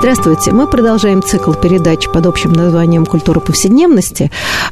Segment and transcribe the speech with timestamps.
[0.00, 0.52] Здравствуйте.
[0.52, 4.30] Мы продолжаем цикл передач под общим названием «Культура повседневности».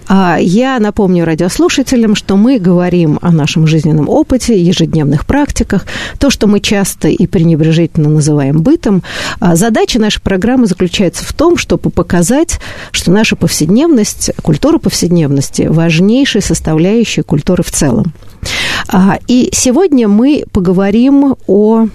[0.08, 5.84] А, я напомню радиослушателям, что мы говорим о нашем жизненном опыте, ежедневных практиках,
[6.18, 9.02] то, что мы часто и пренебрежительно называем бытом.
[9.38, 12.58] А, задача нашей программы заключается в том, чтобы показать,
[12.90, 18.14] что наша повседневность, культура повседневности– важнейшая составляющая культуры в целом.
[18.88, 21.88] А, и сегодня мы поговорим о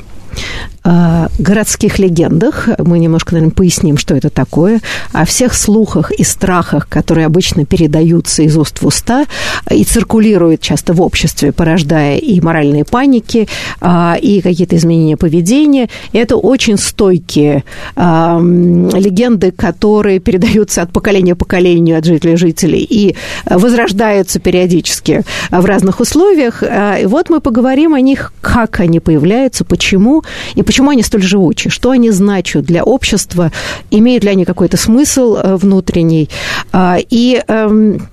[0.83, 2.67] городских легендах.
[2.77, 4.81] Мы немножко, наверное, поясним, что это такое.
[5.13, 9.25] О всех слухах и страхах, которые обычно передаются из уст в уста
[9.71, 13.47] и циркулируют часто в обществе, порождая и моральные паники,
[13.79, 15.89] а, и какие-то изменения поведения.
[16.11, 17.63] И это очень стойкие
[17.95, 25.65] а, легенды, которые передаются от поколения к поколению, от жителей жителей, и возрождаются периодически в
[25.65, 26.63] разных условиях.
[26.63, 30.23] А, и вот мы поговорим о них, как они появляются, почему,
[30.55, 31.69] и почему Почему они столь живучи?
[31.69, 33.51] Что они значат для общества?
[33.91, 36.31] Имеют ли они какой-то смысл э, внутренний?
[36.71, 38.07] А, и эм,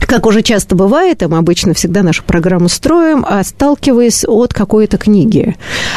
[0.00, 5.56] как уже часто бывает, мы обычно всегда нашу программу строим, а сталкиваясь от какой-то книги.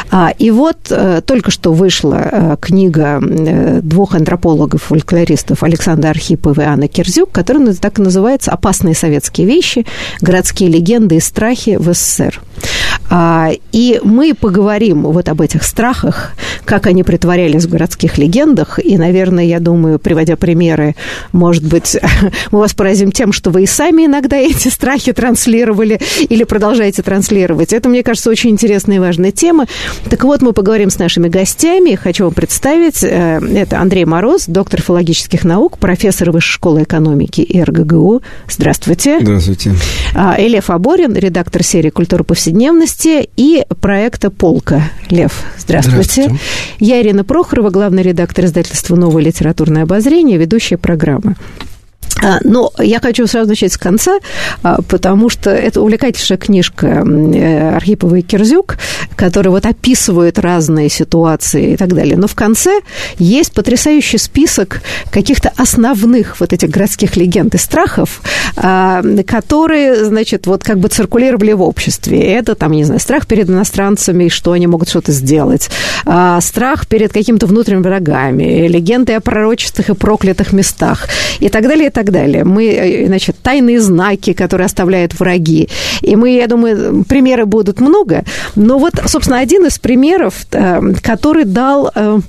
[0.09, 3.22] А, и вот э, только что вышла э, книга
[3.81, 9.86] двух антропологов-фольклористов Александра Архипова и Анны Кирзюк, которая так и называется «Опасные советские вещи.
[10.22, 12.39] Городские легенды и страхи в СССР».
[13.10, 16.34] А, и мы поговорим вот об этих страхах,
[16.66, 18.80] как они притворялись в городских легендах.
[18.84, 20.96] И, наверное, я думаю, приводя примеры,
[21.32, 21.98] может быть,
[22.52, 27.73] мы вас поразим тем, что вы и сами иногда эти страхи транслировали или продолжаете транслировать.
[27.73, 29.66] Это, мне кажется, очень интересная и важная тема.
[30.10, 31.95] Так вот, мы поговорим с нашими гостями.
[31.95, 33.04] Хочу вам представить.
[33.04, 38.22] Э, это Андрей Мороз, доктор филологических наук, профессор Высшей школы экономики и РГГУ.
[38.50, 39.20] Здравствуйте.
[39.22, 39.73] Здравствуйте.
[40.16, 44.83] А, Лев Аборин, редактор серии «Культура повседневности» и проекта «Полка».
[45.10, 46.23] Лев, здравствуйте.
[46.23, 46.43] здравствуйте.
[46.80, 51.36] Я Ирина Прохорова, главный редактор издательства «Новое литературное обозрение», ведущая программы.
[52.22, 54.20] А, но я хочу сразу начать с конца,
[54.64, 58.78] а, потому что это увлекательнейшая книжка э, Архипова и Кирзюк,
[59.16, 62.18] которая вот описывает разные ситуации и так далее.
[62.18, 62.82] Но в конце
[63.18, 64.82] есть потрясающий список
[65.12, 68.22] каких-то основных вот этих городских легенд и страхов,
[68.56, 72.20] а, которые, значит, вот как бы циркулировали в обществе.
[72.20, 75.70] Это, там, не знаю, страх перед иностранцами, что они могут что-то сделать,
[76.42, 81.08] страх перед какими-то внутренними врагами, легенды о пророчествах и проклятых местах
[81.40, 82.43] и так далее, и так далее.
[82.43, 85.70] Мы, э, значит, тайные знаки, которые оставляют враги.
[86.02, 88.23] И мы, я думаю, примеры будут много.
[88.55, 92.20] Но вот, собственно, один из примеров, э, который дал, э,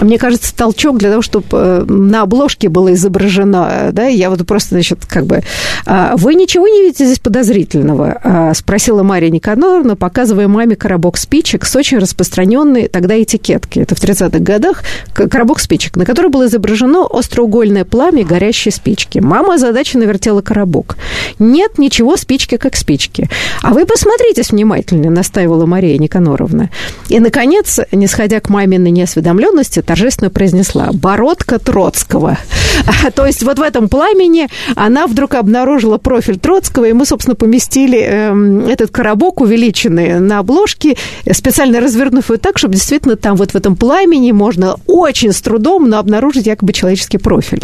[0.00, 5.06] мне кажется, толчок для того, чтобы на обложке было изображено, да, я вот просто, значит,
[5.06, 5.42] как бы,
[5.86, 8.52] вы ничего не видите здесь подозрительного?
[8.54, 13.82] Спросила Мария Никаноровна, показывая маме коробок спичек с очень распространенной тогда этикеткой.
[13.82, 14.82] Это в 30-х годах
[15.14, 19.20] коробок спичек, на который было изображено остроугольное пламя горящей спички спички.
[19.20, 20.96] Мама озадаченно вертела коробок.
[21.38, 23.28] Нет ничего спички как спички.
[23.62, 26.70] А вы посмотритесь внимательно, настаивала Мария Никаноровна.
[27.08, 32.38] И, наконец, не сходя к маминой неосведомленности, торжественно произнесла «Бородка Троцкого».
[33.14, 37.98] То есть вот в этом пламени она вдруг обнаружила профиль Троцкого, и мы, собственно, поместили
[37.98, 40.96] эм, этот коробок увеличенный на обложке,
[41.32, 45.88] специально развернув его так, чтобы действительно там вот в этом пламени можно очень с трудом,
[45.88, 47.62] но обнаружить якобы человеческий профиль.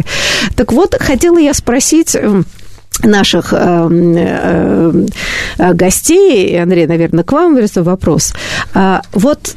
[0.57, 2.45] Так вот, хотела я спросить эм,
[3.03, 5.07] наших э, э,
[5.59, 8.35] э, гостей, Андрей, наверное, к вам вопрос.
[8.75, 9.55] А, вот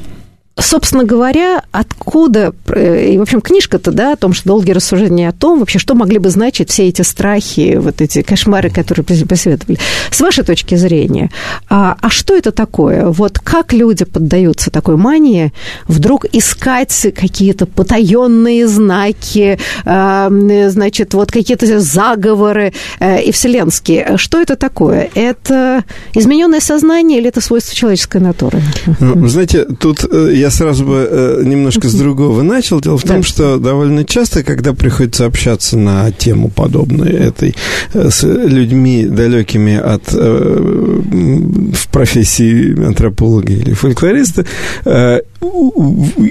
[0.57, 5.33] собственно говоря, откуда, э, и, в общем, книжка-то, да, о том, что долгие рассуждения о
[5.33, 9.77] том, вообще, что могли бы значить все эти страхи, вот эти кошмары, которые преследовали.
[10.11, 11.29] С вашей точки зрения,
[11.69, 13.07] а, а что это такое?
[13.07, 15.51] Вот как люди поддаются такой мании
[15.87, 20.29] вдруг искать какие-то потаенные знаки, а,
[20.69, 24.17] значит, вот какие-то заговоры э, и вселенские?
[24.17, 25.09] Что это такое?
[25.15, 28.61] Это измененное сознание или это свойство человеческой натуры?
[28.99, 32.79] Ну, знаете, тут я я сразу бы э, немножко с другого начал.
[32.79, 37.55] Дело в том, что довольно часто, когда приходится общаться на тему подобной этой
[37.93, 44.45] с людьми далекими от в профессии антрополога или фольклориста,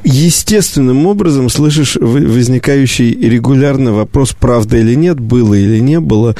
[0.05, 6.35] естественным образом слышишь возникающий регулярно вопрос, правда или нет, было или не было,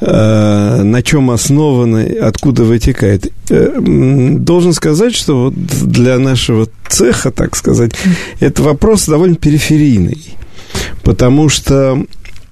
[0.00, 3.32] э, на чем основано, откуда вытекает.
[3.54, 7.92] Э, должен сказать, что вот для нашего цеха, так сказать,
[8.40, 10.38] это вопрос довольно периферийный,
[11.02, 12.02] потому что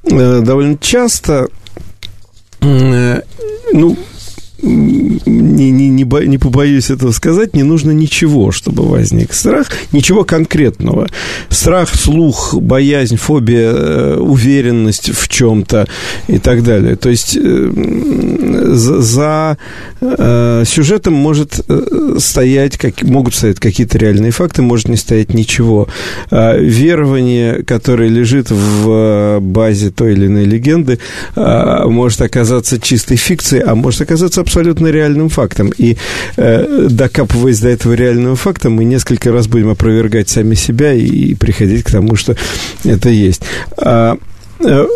[0.03, 1.49] э, довольно часто
[2.61, 3.97] ну,
[4.63, 11.09] не, не, не, не побоюсь этого сказать, не нужно ничего, чтобы возник страх, ничего конкретного.
[11.49, 15.89] Страх, слух, боязнь, фобия, э, уверенность в чем-то
[16.29, 16.97] и так далее.
[16.97, 17.71] То есть э,
[18.75, 19.59] за, за
[20.01, 25.89] э, сюжетом может э, стоять, как, могут стоять какие-то реальные факты, может не стоять ничего.
[26.31, 30.99] Э, верование, которое лежит в базе той или иной легенды,
[31.37, 35.73] э, может оказаться чистой фикцией, а может оказаться абсолютно реальным фактом.
[35.79, 35.97] И
[36.37, 41.35] э, докапываясь до этого реального факта, мы несколько раз будем опровергать сами себя и, и
[41.35, 42.35] приходить к тому, что
[42.85, 43.43] это есть.
[43.77, 44.17] А,
[44.65, 44.87] э,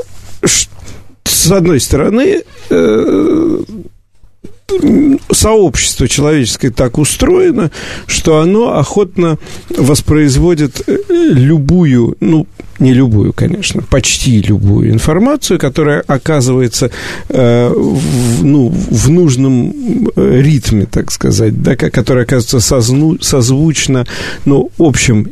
[1.24, 3.58] с одной стороны, э,
[5.30, 7.70] сообщество человеческое так устроено,
[8.06, 9.38] что оно охотно
[9.76, 12.46] воспроизводит э, любую, ну,
[12.78, 16.90] не любую, конечно, почти любую информацию, которая оказывается
[17.28, 19.72] э, в, ну, в нужном
[20.16, 24.06] э, ритме, так сказать, да, которая оказывается созну, созвучна,
[24.44, 25.28] ну, общим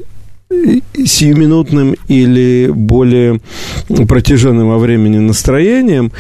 [0.95, 3.41] сиюминутным или более
[3.89, 6.13] протяженным во времени настроением,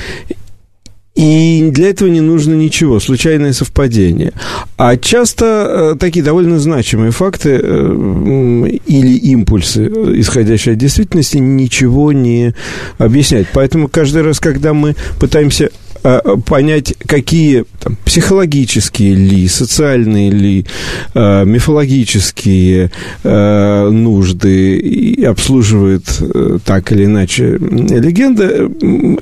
[1.14, 4.32] и для этого не нужно ничего, случайное совпадение.
[4.79, 12.55] А часто э, такие довольно значимые факты э, или импульсы, исходящие от действительности, ничего не
[12.97, 13.49] объясняют.
[13.53, 15.81] Поэтому каждый раз, когда мы пытаемся Э,
[16.46, 20.66] понять, какие там, психологические ли, социальные ли,
[21.14, 22.90] э, мифологические
[23.22, 26.04] э, нужды обслуживает
[26.64, 28.70] так или иначе легенда,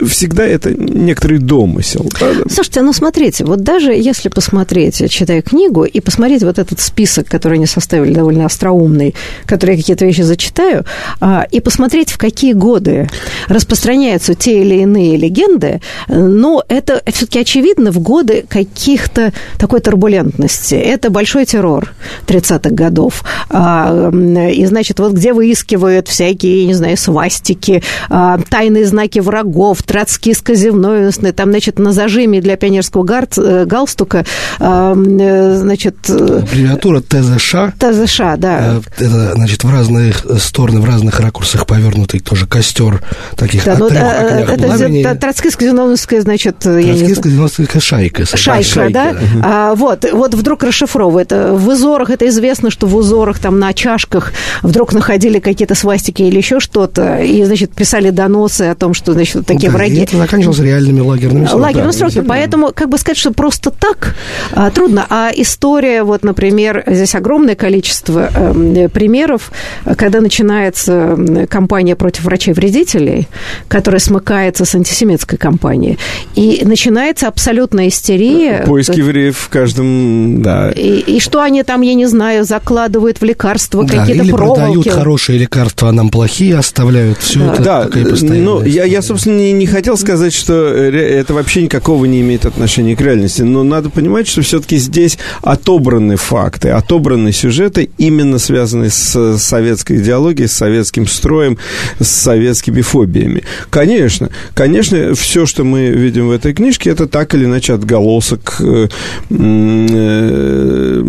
[0.06, 2.08] всегда это некоторый домысел.
[2.48, 7.54] Слушайте, ну смотрите, вот даже если посмотреть, читая книгу, и посмотреть вот этот список, который
[7.54, 9.14] они составили, довольно остроумный,
[9.46, 10.84] который я какие-то вещи зачитаю,
[11.20, 13.08] а, и посмотреть, в какие годы
[13.48, 20.76] распространяются те или иные легенды, но это все-таки очевидно в годы каких-то такой турбулентности.
[20.76, 21.92] Это большой террор
[22.26, 23.24] 30-х годов.
[23.50, 31.32] А, и, значит, вот где выискивают всякие, не знаю, свастики, а, тайные знаки врагов, троцкистско-зевноюстные,
[31.32, 33.04] там, значит, на зажиме для пионерского
[33.36, 34.24] э, галстука,
[34.60, 35.96] а, э, значит...
[36.08, 37.54] Э, Аббревиатура ТЗШ.
[37.78, 38.80] ТЗШ, да.
[38.96, 43.02] Это, значит, в разные стороны, в разных ракурсах повернутый тоже костер
[43.36, 47.48] таких да, ну, это троцкистско-зевноюстская, значит, я не знаю.
[47.80, 48.24] шайка.
[48.24, 49.16] Шайка, шайка да?
[49.42, 51.32] А, вот, вот вдруг расшифровывает.
[51.32, 56.38] В узорах, это известно, что в узорах, там, на чашках вдруг находили какие-то свастики или
[56.38, 60.00] еще что-то, и, значит, писали доносы о том, что, значит, такие да, враги.
[60.00, 61.62] это заканчивалось реальными лагерными сроками.
[61.62, 62.26] Лагерными сроками.
[62.26, 64.16] Поэтому, как бы сказать, что просто так
[64.52, 65.06] а, трудно.
[65.08, 69.52] А история, вот, например, здесь огромное количество э, примеров,
[69.96, 71.16] когда начинается
[71.48, 73.28] кампания против врачей-вредителей,
[73.68, 75.98] которая смыкается с антисемитской кампанией,
[76.34, 78.64] и начинается абсолютная истерия.
[78.66, 80.70] Поиск евреев в каждом, да.
[80.70, 84.60] И, и что они там, я не знаю, закладывают в лекарства да, какие-то или проволоки.
[84.60, 87.18] продают хорошие лекарства, а нам плохие оставляют.
[87.18, 87.54] Все да.
[87.54, 87.88] это да,
[88.34, 92.96] ну, я, я, собственно, не, не хотел сказать, что это вообще никакого не имеет отношения
[92.96, 99.38] к реальности, но надо понимать, что все-таки здесь отобраны факты, отобраны сюжеты, именно связанные с
[99.38, 101.58] советской идеологией, с советским строем,
[101.98, 103.42] с советскими фобиями.
[103.70, 108.88] Конечно, конечно, все, что мы видим в этой книжке, это так или иначе отголосок э,
[109.30, 111.02] э,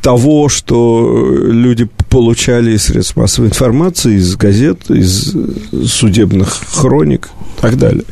[0.00, 5.34] того, что люди получали из средств массовой информации, из газет, из
[5.86, 8.04] судебных хроник и так далее.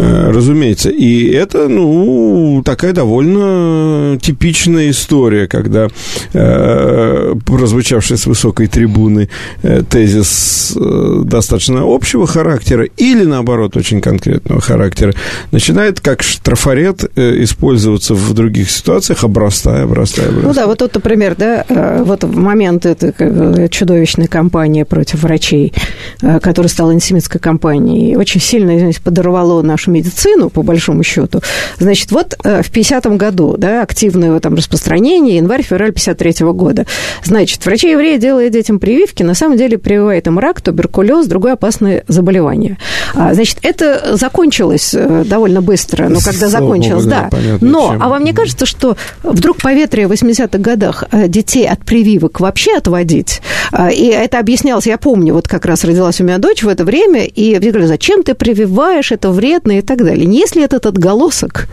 [0.00, 0.88] Э, разумеется.
[0.88, 5.88] И это, ну, такая довольно типичная история, когда
[6.32, 9.28] э, прозвучавший с высокой трибуны
[9.62, 15.12] э, тезис э, достаточно общего характера или, наоборот, очень конкретного характера
[15.52, 20.48] начинает как трафарет э, использоваться в других ситуациях, обрастая, обрастая, обрастая.
[20.48, 21.66] Ну да, вот тут, например, да,
[22.04, 25.74] вот в момент этой чудовищной кампании против врачей,
[26.20, 31.40] которая стала антисемитской кампанией, очень сильно, извините, подорвало нашу нашу медицину, по большому счету.
[31.78, 36.86] Значит, вот э, в 50-м году, да, активное там распространение, январь-февраль 53 -го года.
[37.24, 42.78] Значит, врачи-евреи, делая детям прививки, на самом деле прививает им рак, туберкулез, другое опасное заболевание.
[43.14, 47.28] А, значит, это закончилось э, довольно быстро, но когда Слава закончилось, Богу, да.
[47.30, 48.02] да но, чем.
[48.02, 52.76] а вам не кажется, что вдруг поветрие в 80-х годах э, детей от прививок вообще
[52.76, 53.42] отводить?
[53.72, 56.84] А, и это объяснялось, я помню, вот как раз родилась у меня дочь в это
[56.84, 60.26] время, и мне говорили, зачем ты прививаешь, это вредно и так далее.
[60.26, 61.68] Не если этот отголосок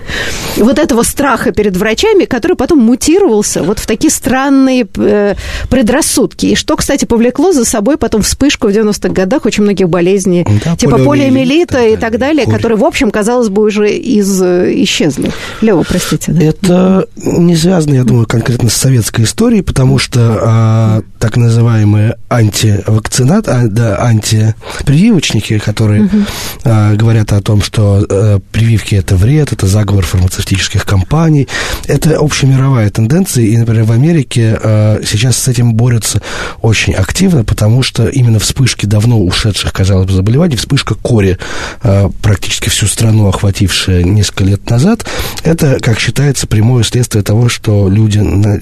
[0.57, 5.35] вот этого страха перед врачами, который потом мутировался вот в такие странные э,
[5.69, 6.47] предрассудки.
[6.47, 10.75] И что, кстати, повлекло за собой потом вспышку в 90-х годах очень многих болезней, да,
[10.75, 12.57] типа полиомиелита и так далее, Поле.
[12.57, 15.31] которые, в общем, казалось бы, уже из, э, исчезли.
[15.61, 16.31] Лева, простите.
[16.31, 16.43] Да?
[16.43, 23.47] Это не связано, я думаю, конкретно с советской историей, потому что а, так называемые антивакцинат,
[23.47, 26.17] а, да, антипрививочники, которые угу.
[26.63, 31.47] а, говорят о том, что а, прививки это вред, это заговор фармацевтических компаний,
[31.87, 36.21] это общемировая тенденция, и, например, в Америке а, сейчас с этим борются
[36.61, 41.37] очень активно, потому что именно вспышки давно ушедших, казалось бы, заболеваний, вспышка кори,
[41.81, 45.05] а, практически всю страну охватившая несколько лет назад,
[45.43, 48.19] это, как считается, прямое следствие того, что люди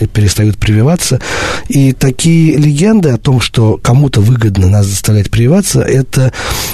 [0.08, 1.20] перестают прививаться,
[1.68, 6.32] и такие легенды о том, что кому-то выгодно нас заставлять прививаться, это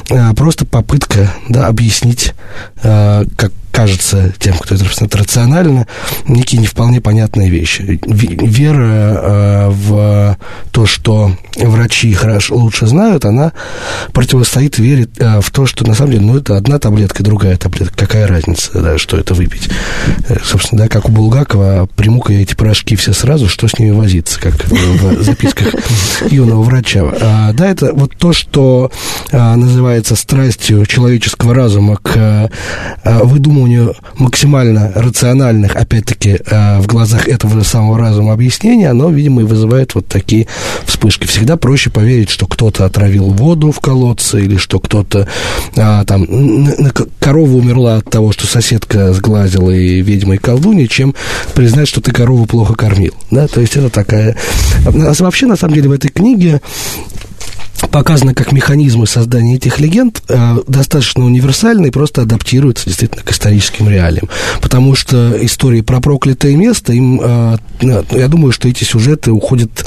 [0.10, 2.34] а, просто попытка да, объяснить,
[2.82, 5.88] как кажется тем, кто это рассматривает рационально,
[6.28, 8.00] некие не вполне понятные вещи.
[8.06, 10.38] Вера э, в
[10.72, 13.54] то, что врачи хорошо, лучше знают, она
[14.14, 17.96] противостоит вере э, в то, что на самом деле, ну, это одна таблетка, другая таблетка.
[17.96, 19.70] Какая разница, да, что это выпить?
[20.28, 23.92] Э, собственно, да, как у Булгакова, приму-ка я эти порошки все сразу, что с ними
[23.92, 25.74] возиться, как в записках
[26.30, 27.04] юного врача.
[27.22, 28.92] А, да, это вот то, что
[29.32, 32.50] а, называется страстью человеческого разума к а,
[33.62, 39.46] выдумыванию максимально рациональных, опять-таки, э, в глазах этого же самого разума объяснений, оно, видимо, и
[39.46, 40.48] вызывает вот такие
[40.86, 41.26] вспышки.
[41.28, 45.28] Всегда проще поверить, что кто-то отравил воду в колодце, или что кто-то
[45.76, 46.28] а, там,
[47.20, 51.16] корова умерла от того, что соседка сглазила и ведьма и колдунья, чем
[51.54, 53.14] признать, что ты корову плохо кормил.
[53.30, 53.48] Да?
[53.48, 54.36] То есть это такая...
[54.86, 56.62] Вообще, на самом деле, в этой книге
[57.92, 63.90] показано, как механизмы создания этих легенд э, достаточно универсальны и просто адаптируются действительно к историческим
[63.90, 64.30] реалиям.
[64.62, 69.86] Потому что истории про проклятое место, им, э, я думаю, что эти сюжеты уходят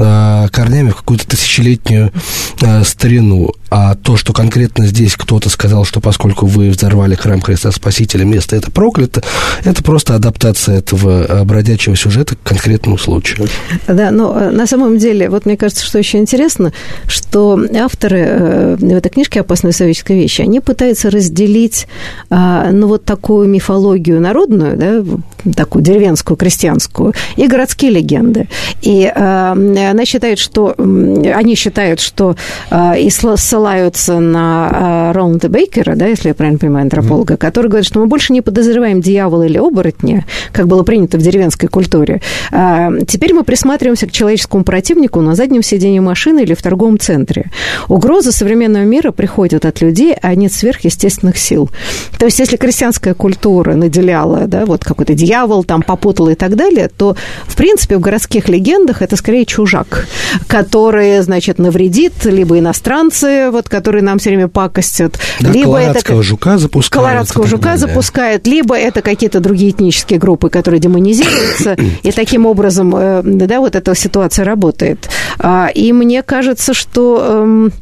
[0.00, 2.12] Э, корнями в какую-то тысячелетнюю
[2.60, 3.52] э, старину.
[3.70, 8.56] А то, что конкретно здесь кто-то сказал, что поскольку вы взорвали храм Христа Спасителя, место
[8.56, 9.22] это проклято,
[9.64, 13.48] это просто адаптация этого э, бродячего сюжета к конкретному случаю.
[13.86, 16.72] Да, но на самом деле, вот мне кажется, что очень интересно,
[17.06, 21.86] что авторы в этой книжке «Опасная советская вещь», они пытаются разделить,
[22.30, 28.48] ну, вот такую мифологию народную, да, такую деревенскую, крестьянскую, и городские легенды.
[28.82, 32.36] И она считает, что они считают, что
[32.70, 33.10] э, и
[33.58, 37.38] ссылаются на э, Роланда Бейкера, да, если я правильно понимаю, антрополога, mm-hmm.
[37.38, 41.68] который говорит, что мы больше не подозреваем дьявола или оборотня, как было принято в деревенской
[41.68, 42.22] культуре.
[42.52, 47.50] А, теперь мы присматриваемся к человеческому противнику на заднем сиденье машины или в торговом центре.
[47.88, 51.68] Угрозы современного мира приходят от людей, а не от сверхъестественных сил.
[52.16, 56.88] То есть, если крестьянская культура наделяла, да, вот какой-то дьявол там попутал и так далее,
[56.96, 60.06] то, в принципе, в городских легендах это скорее чужак
[60.46, 66.22] который, значит, навредит, либо иностранцы, вот, которые нам все время пакостят, да, либо колорадского это...
[66.22, 67.04] жука запускают.
[67.04, 67.78] Колорадского жука далее.
[67.78, 73.76] запускают, либо это какие-то другие этнические группы, которые демонизируются, и таким образом, э, да, вот
[73.76, 75.08] эта ситуация работает.
[75.38, 77.72] А, и мне кажется, что эм,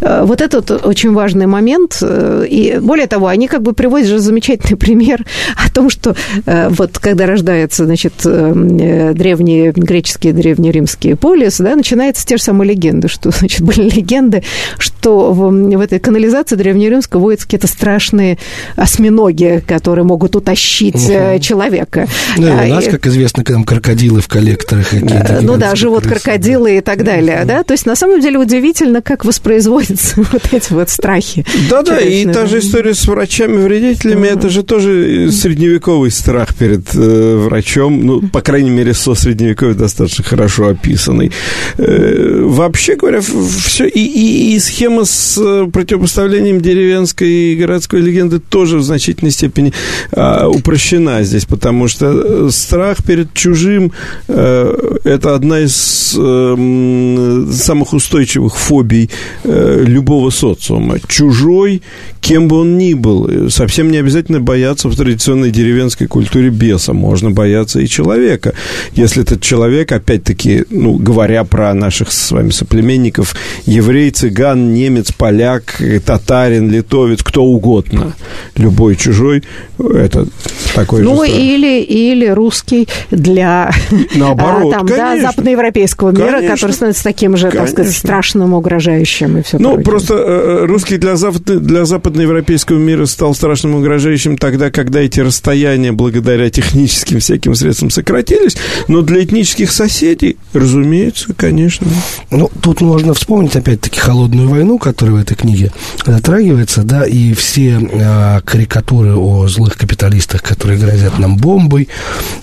[0.00, 4.18] э, вот этот очень важный момент, э, и более того, они как бы приводят же
[4.18, 5.24] замечательный пример
[5.56, 6.14] о том, что
[6.46, 13.08] вот когда рождаются, значит, древние греческие, древнеримские поли, полис, да, начинаются те же самые легенды,
[13.08, 14.42] что, значит, были легенды,
[14.78, 18.38] что в, в этой канализации древнеримской водятся какие-то страшные
[18.76, 21.38] осьминоги, которые могут утащить угу.
[21.40, 22.06] человека.
[22.36, 22.90] Ну, и у а, нас, и...
[22.90, 25.40] как известно, там крокодилы в коллекторах какие-то.
[25.42, 29.24] Ну да, живут крокодилы и так далее, да, то есть на самом деле удивительно, как
[29.24, 31.44] воспроизводятся вот эти вот страхи.
[31.70, 38.04] Да-да, и та же история с врачами-вредителями, это же тоже средневековый страх перед э, врачом,
[38.04, 41.32] ну, по крайней мере, со средневековья достаточно хорошо описанный.
[41.78, 48.00] Э, вообще говоря, все, и, и, и схема тема с э, противопоставлением деревенской и городской
[48.00, 49.72] легенды тоже в значительной степени
[50.12, 53.92] а, упрощена здесь, потому что страх перед чужим
[54.28, 59.10] а, это одна из а, самых устойчивых фобий
[59.44, 60.98] а, любого социума.
[61.06, 61.82] Чужой,
[62.20, 67.30] кем бы он ни был, совсем не обязательно бояться в традиционной деревенской культуре беса, можно
[67.30, 68.54] бояться и человека.
[68.94, 73.34] Если этот человек, опять-таки, ну, говоря про наших с вами соплеменников,
[73.66, 78.14] еврей, цыган, немец, поляк, татарин, литовец, кто угодно.
[78.56, 79.42] Любой чужой–
[79.78, 80.26] это
[80.74, 81.40] такой Ну, же страх.
[81.40, 83.70] или, или русский для
[84.14, 85.16] Наоборот, а, там, конечно.
[85.16, 86.48] да, западноевропейского мира, Конечно.
[86.50, 87.98] который становится таким же, так сказать, Конечно.
[87.98, 93.74] страшным, угрожающим и все Ну, просто э, русский для, запад, для западноевропейского мира стал страшным
[93.76, 98.56] угрожающим тогда, когда эти расстояния благодаря техническим всяким средствам сократились,
[98.88, 101.86] но для этнических соседей, разумеется, конечно.
[102.30, 105.70] Ну, тут можно вспомнить, опять-таки, холодную войну, которая в этой книге
[106.04, 111.88] затрагивается, да, и все а, карикатуры о злых капиталистах, которые грозят нам бомбой,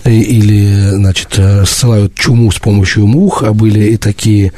[0.06, 4.52] и- или, значит, э, ссылают чуму с помощью мух, а были и такие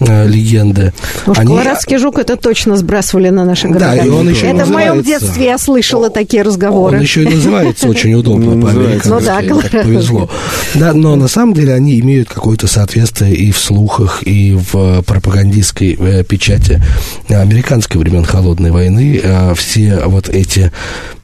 [0.00, 0.92] э, легенды.
[1.26, 4.02] Ну, Они- колорадский жук это точно сбрасывали на наши Да, города.
[4.04, 6.96] и он еще это в моем называется- детстве я слышала такие разговоры.
[6.98, 9.08] Он еще и называется очень удобно Ну, по-американски.
[9.08, 9.70] Ну да, Колорадо.
[9.84, 10.30] повезло.
[10.74, 15.96] Да, но на самом деле они имеют какое-то соответствие и в слухах, и в пропагандистской
[15.98, 16.82] э, печати
[17.28, 19.20] американской времен Холодной войны.
[19.22, 20.72] Э, Все вот эти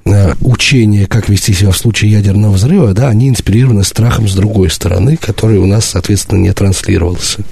[0.04, 4.70] э, учения, как вести себя в случае ядерного взрыва, да, они инспирированы страхом с другой
[4.70, 7.42] стороны, который у нас, соответственно, не транслировался.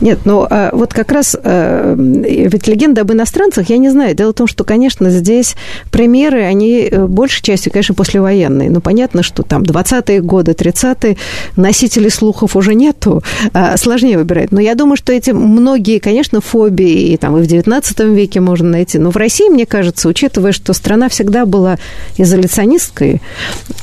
[0.00, 4.14] Нет, ну вот как раз э, ведь легенда об иностранцах, я не знаю.
[4.14, 5.56] Дело в том, что, конечно, здесь
[5.90, 8.70] примеры, они э, большей частью, конечно, послевоенные.
[8.70, 11.16] Ну, понятно, что там 20-е годы, 30-е,
[11.56, 14.52] носителей слухов уже нету, а, сложнее выбирать.
[14.52, 18.70] Но я думаю, что эти многие, конечно, фобии и там и в 19 веке можно
[18.70, 18.98] найти.
[18.98, 21.78] Но в России, мне кажется, учитывая, что страна всегда была
[22.16, 23.20] изоляционисткой,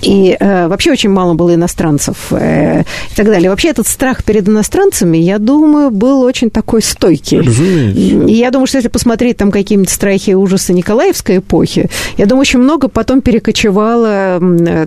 [0.01, 2.83] и э, вообще очень мало было иностранцев и
[3.15, 3.49] так далее.
[3.49, 7.39] Вообще этот страх перед иностранцами, я думаю, был очень такой стойкий.
[7.39, 8.25] Разумеется.
[8.25, 12.41] И я думаю, что если посмотреть там какие-нибудь страхи и ужасы Николаевской эпохи, я думаю,
[12.41, 14.39] очень много потом перекочевало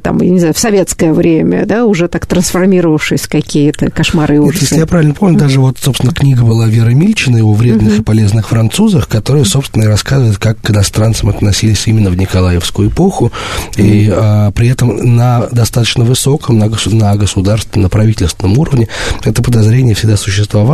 [0.02, 4.48] там, я не знаю, в советское время, да, уже так трансформировавшись какие-то кошмары и Нет,
[4.48, 4.64] ужасы.
[4.64, 8.48] если я правильно помню, даже вот, собственно, книга была Веры Мильчиной о вредных и полезных
[8.48, 13.32] французах, которая, собственно, и рассказывает, как к иностранцам относились именно в Николаевскую эпоху,
[13.76, 18.88] и а, при этом на достаточно высоком, на государственном, на правительственном уровне
[19.24, 20.69] это подозрение всегда существовало.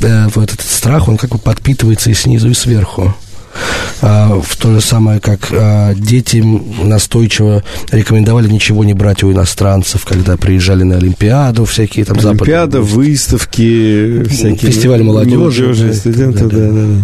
[0.00, 3.14] Э, вот этот страх, он как бы подпитывается и снизу, и сверху.
[4.00, 10.04] А, в то же самое, как а, детям настойчиво рекомендовали ничего не брать у иностранцев,
[10.04, 14.70] когда приезжали на Олимпиаду, всякие там западные Олимпиада, выставки, всякие...
[14.70, 17.02] Фестиваль молодежи, да, студентов, да, да, да, да.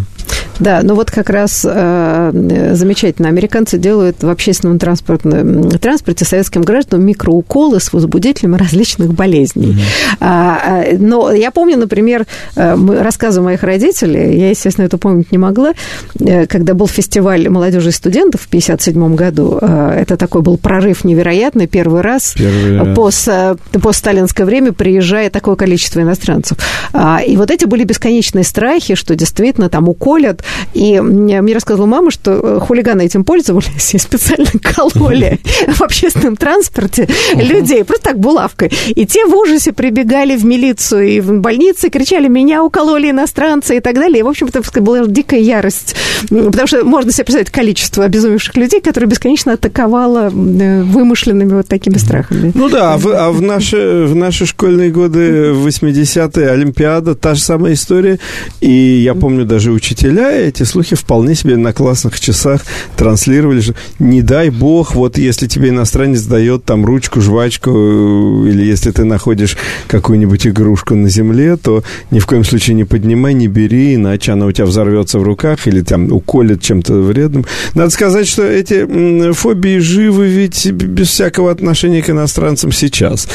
[0.61, 3.29] Да, ну вот как раз э, замечательно.
[3.29, 9.77] Американцы делают в общественном транспортном, транспорте советским гражданам микроуколы с возбудителями различных болезней.
[10.21, 15.39] А, а, но я помню, например, э, рассказы моих родителей, я, естественно, это помнить не
[15.39, 15.73] могла,
[16.21, 19.59] э, когда был фестиваль молодежи и студентов в 1957 году.
[19.61, 22.97] э, это такой был прорыв невероятный, первый раз Первый раз.
[22.97, 26.59] по с- постсталинское время приезжает такое количество иностранцев.
[26.93, 30.43] А, И вот эти были бесконечные страхи, что действительно там уколят.
[30.75, 37.09] И мне рассказывала мама, что э, хулиганы этим пользовались и специально кололи в общественном транспорте
[37.35, 38.71] людей, просто так булавкой.
[38.89, 43.81] И те в ужасе прибегали в милицию и в больницы, кричали, меня укололи иностранцы и
[43.81, 44.21] так далее.
[44.21, 45.97] И, в общем-то, была дикая ярость.
[46.29, 51.97] Потому что можно себе представить количество обезумевших людей, которые бесконечно атаковало э, вымышленными вот такими
[51.97, 52.53] страхами.
[52.55, 57.35] Ну да, а в, а в наши, в наши школьные годы, в 80-е, Олимпиада, та
[57.35, 58.19] же самая история.
[58.61, 62.63] И я помню, даже учителя эти слухи вполне себе на классных часах
[62.97, 63.63] транслировали,
[63.99, 69.05] не дай бог, вот если тебе иностранец дает там ручку, жвачку, э, или если ты
[69.05, 74.33] находишь какую-нибудь игрушку на земле, то ни в коем случае не поднимай, не бери, иначе
[74.33, 77.47] она у тебя взорвется в руках или там уколет чем-то вредным.
[77.75, 83.29] Надо сказать, что эти фобии живы ведь без всякого отношения к иностранцам сейчас.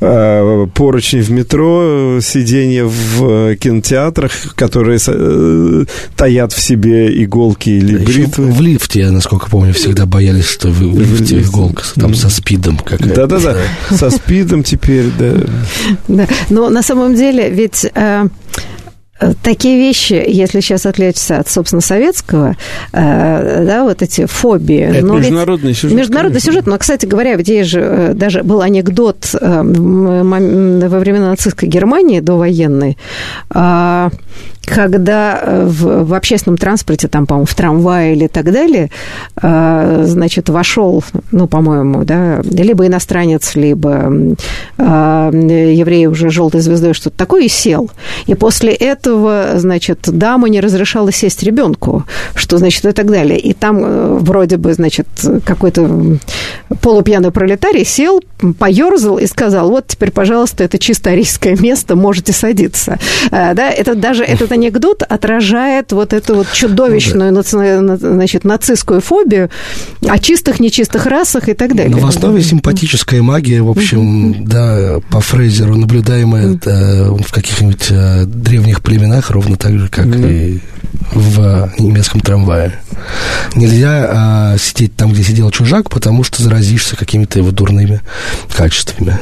[0.00, 5.84] Э, Поручни в метро, сиденья в э, кинотеатрах, которые э,
[6.42, 8.52] таят в себе иголки или Ещё бритвы.
[8.52, 13.26] В лифте, насколько помню, всегда боялись, что в, в лифте иголка там со спидом какая-то.
[13.26, 13.56] Да-да-да,
[13.96, 15.34] со спидом теперь, да.
[16.08, 18.26] Да, но на самом деле ведь э,
[19.20, 22.56] э, такие вещи, если сейчас отвлечься от, собственно, советского,
[22.92, 24.80] э, да, вот эти фобии.
[24.80, 26.52] Это но международный сюжет, Международный конечно.
[26.52, 31.68] сюжет, но, кстати говоря, ведь есть же э, даже был анекдот э, во времена нацистской
[31.68, 32.96] Германии довоенной,
[33.50, 34.10] а,
[34.64, 38.90] когда э, в, в общественном транспорте, там, по-моему, в трамвае или так далее,
[39.40, 44.12] э, значит, вошел, ну, по-моему, да, либо иностранец, либо
[44.78, 45.30] э,
[45.74, 47.90] еврей уже желтой звездой, что-то такое, и сел.
[48.26, 53.38] И после этого, значит, дама не разрешала сесть ребенку, что, значит, и так далее.
[53.38, 55.08] И там вроде бы, значит,
[55.44, 56.18] какой-то
[56.80, 58.22] полупьяный пролетарий сел,
[58.58, 62.98] поерзал и сказал, вот теперь, пожалуйста, это чисто арийское место, можете садиться.
[63.30, 69.50] Да, это даже этот анекдот отражает вот эту вот чудовищную ну, значит, нацистскую фобию
[70.08, 71.94] о чистых, нечистых расах и так далее.
[71.94, 78.82] Но в основе симпатическая магия, в общем, да, по Фрейзеру наблюдаемая в каких-нибудь э, древних
[78.82, 80.60] племенах, ровно так же, как и
[81.12, 82.72] в немецком трамвае.
[83.54, 88.00] Нельзя а, сидеть там, где сидел чужак, потому что заразишься какими-то его дурными
[88.54, 89.18] качествами.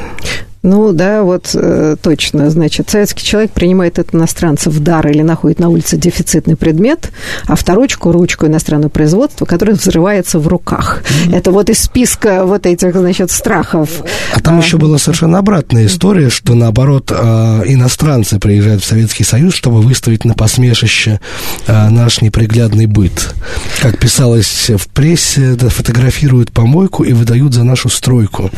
[0.62, 2.51] Ну да, вот э, точно.
[2.51, 7.11] Значит, советский человек принимает от иностранцев в дар или находит на улице дефицитный предмет,
[7.46, 11.03] авторучку, ручку иностранного производства, которая взрывается в руках.
[11.03, 11.37] Mm-hmm.
[11.37, 14.03] Это вот из списка вот этих, значит, страхов.
[14.35, 19.25] А там а, еще была совершенно обратная история, что наоборот э, иностранцы приезжают в Советский
[19.25, 21.20] Союз, чтобы выставить на посмешище
[21.66, 23.35] э, наш неприглядный быт.
[23.81, 28.51] Как писалось в прессе, да, фотографируют помойку и выдают за нашу стройку.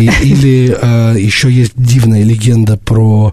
[0.00, 3.32] И, или э, еще есть дивная легенда про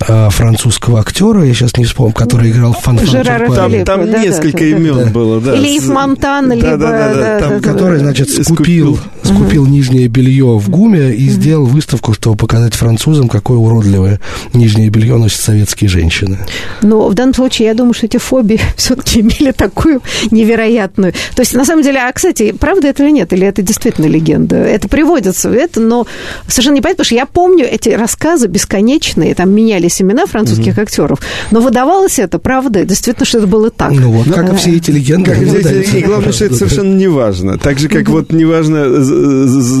[0.00, 4.64] французского актера, я сейчас не вспомню, который играл в фан Там, там да, несколько да,
[4.64, 5.06] имен да.
[5.06, 5.54] было, да.
[5.54, 6.76] Или Ив Монтан, либо...
[6.76, 9.70] Да, да, да, там, который, значит, скупил, скупил угу.
[9.70, 11.32] нижнее белье в ГУМе и угу.
[11.32, 14.20] сделал выставку, чтобы показать французам, какое уродливое
[14.54, 16.38] нижнее белье носят советские женщины.
[16.82, 21.12] Но в данном случае, я думаю, что эти фобии все-таки имели такую невероятную...
[21.34, 23.32] То есть, на самом деле, а, кстати, правда это или нет?
[23.32, 24.56] Или это действительно легенда?
[24.56, 26.06] Это приводится в это, но
[26.46, 30.76] совершенно не понятно, потому что я помню эти рассказы бесконечные, там меняли менялись имена французских
[30.76, 30.82] mm-hmm.
[30.82, 31.18] актеров,
[31.50, 33.92] но выдавалось это, правда, действительно, что это было так.
[33.92, 35.30] Ну вот, как и все эти легенды.
[35.30, 37.58] Как эти, и главное, что это совершенно не важно.
[37.58, 38.84] Так же, как вот не важно,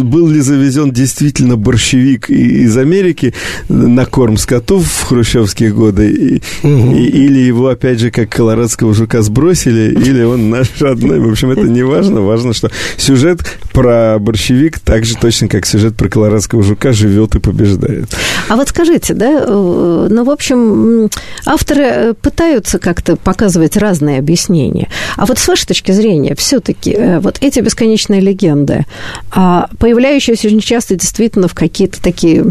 [0.04, 3.34] был ли завезен действительно борщевик из Америки
[3.68, 9.22] на корм скоту в хрущевские годы, и, и, или его, опять же, как колорадского жука
[9.22, 11.20] сбросили, или он наш родной.
[11.20, 12.20] В общем, это не важно.
[12.20, 13.40] Важно, что сюжет
[13.78, 18.08] про борщевик так же точно, как сюжет про колорадского жука, живет и побеждает.
[18.48, 21.08] А вот скажите, да, ну, в общем,
[21.46, 24.88] авторы э, пытаются как-то показывать разные объяснения.
[25.16, 28.84] А вот с вашей точки зрения, все-таки э, вот эти бесконечные легенды,
[29.30, 32.46] а, появляющиеся очень часто действительно в какие-то такие,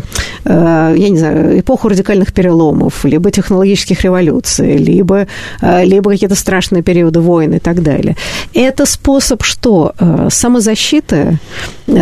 [0.45, 5.27] э, я не знаю, эпоху радикальных переломов, либо технологических революций, либо,
[5.61, 8.15] либо какие-то страшные периоды войн и так далее.
[8.53, 9.93] Это способ что?
[10.29, 11.16] Самозащиты,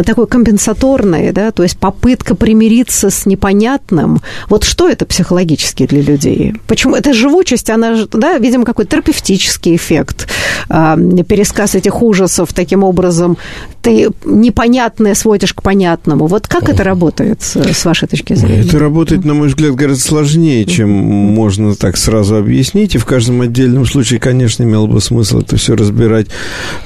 [0.06, 4.22] такой компенсаторный, да, то есть попытка примириться с непонятным.
[4.50, 6.54] Вот что это психологически для людей.
[6.68, 6.96] Почему?
[6.96, 10.28] Эта живучесть, она, да, видимо, какой-то терапевтический эффект.
[10.70, 13.38] А, пересказ этих ужасов таким образом
[13.86, 16.26] ты непонятное сводишь к понятному.
[16.26, 18.62] Вот как это работает с вашей точки зрения?
[18.62, 22.96] Это работает, на мой взгляд, гораздо сложнее, чем можно так сразу объяснить.
[22.96, 26.28] И в каждом отдельном случае, конечно, имело бы смысл это все разбирать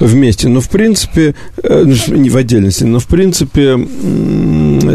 [0.02, 0.50] вместе.
[0.50, 3.80] Но, в принципе, э, ну, не в отдельности, но, в принципе,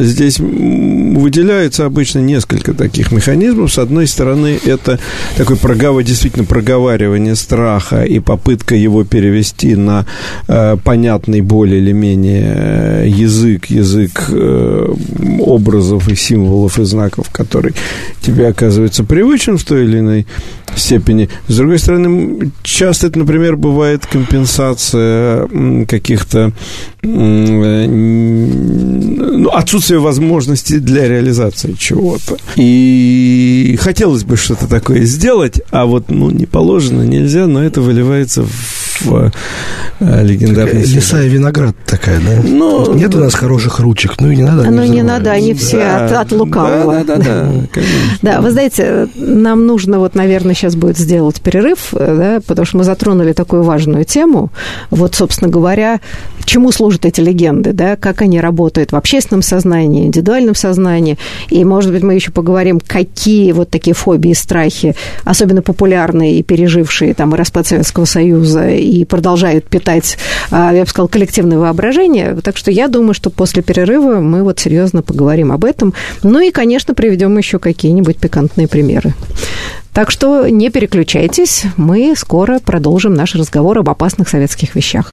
[0.02, 3.72] здесь выделяется обычно несколько таких механизмов.
[3.72, 4.98] С одной стороны, это
[5.38, 6.02] такой прогав...
[6.02, 10.04] действительно проговаривание страха и попытка его перевести на
[10.48, 14.94] э, понятный более или менее э, язык, язык э,
[15.40, 17.74] образов и символов и знаков, который
[18.20, 20.26] тебе оказывается привычен в той или иной
[20.76, 21.28] степени.
[21.48, 25.48] С другой стороны, часто это, например, бывает компенсация
[25.86, 26.52] каких-то
[27.02, 32.36] э, ну, отсутствие возможности для реализации чего-то.
[32.56, 38.42] И хотелось бы что-то такое сделать, а вот ну, не положено, нельзя, но это выливается
[38.42, 42.40] в э, легендарный Леса и виноград такая, да?
[42.42, 44.70] Ну, Нет у нас хороших ручек, ну и не надо.
[44.70, 47.04] Ну, не надо, они все да, от, от лукавого.
[47.04, 47.82] Да, да, да, да,
[48.22, 52.78] да, вы знаете, нам нужно вот, наверное, сейчас будет сделать перерыв, э, да, потому что
[52.78, 54.50] мы затронули такую важную тему.
[54.90, 56.00] Вот, собственно говоря,
[56.44, 61.18] чему служат эти легенды, да, как они работают в общественном сознании, индивидуальном сознании.
[61.48, 66.42] И, может быть, мы еще поговорим, какие вот такие фобии и страхи, особенно популярные и
[66.42, 70.18] пережившие там и распад Советского Союза, и продолжают питать,
[70.50, 72.36] а, я бы сказала, коллективное воображение.
[72.42, 75.94] Так что я думаю, что после перерыва мы вот серьезно поговорим об этом.
[76.22, 79.14] Ну и, конечно, приведем еще какие-нибудь пикантные примеры.
[79.92, 85.12] Так что не переключайтесь, мы скоро продолжим наш разговор об опасных советских вещах.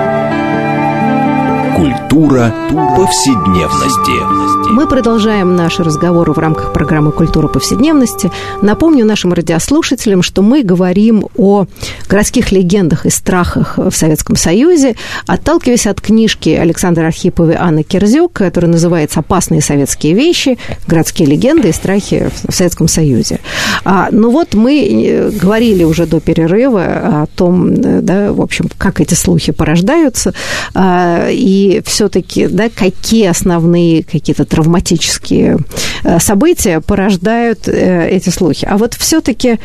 [1.75, 2.53] Культура
[2.97, 4.71] повседневности.
[4.71, 8.31] Мы продолжаем наши разговоры в рамках программы «Культура повседневности».
[8.61, 11.65] Напомню нашим радиослушателям, что мы говорим о
[12.07, 14.95] городских легендах и страхах в Советском Союзе,
[15.27, 20.57] отталкиваясь от книжки Александра Архипова и Анны Кирзюк, которая называется «Опасные советские вещи.
[20.87, 23.39] Городские легенды и страхи в Советском Союзе».
[23.83, 28.69] А, ну вот мы э, говорили уже до перерыва о том, э, да, в общем,
[28.77, 30.33] как эти слухи порождаются,
[30.73, 35.57] а, и все-таки, да, какие основные какие-то травматические
[36.03, 38.65] э, события порождают э, эти слухи.
[38.69, 39.59] А вот все-таки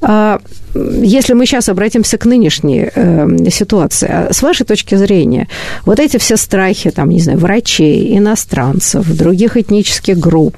[0.00, 0.40] а,
[0.74, 5.48] если мы сейчас обратимся к нынешней э, ситуации, а с вашей точки зрения,
[5.86, 10.56] вот эти все страхи, там, не знаю, врачей, иностранцев, других этнических групп,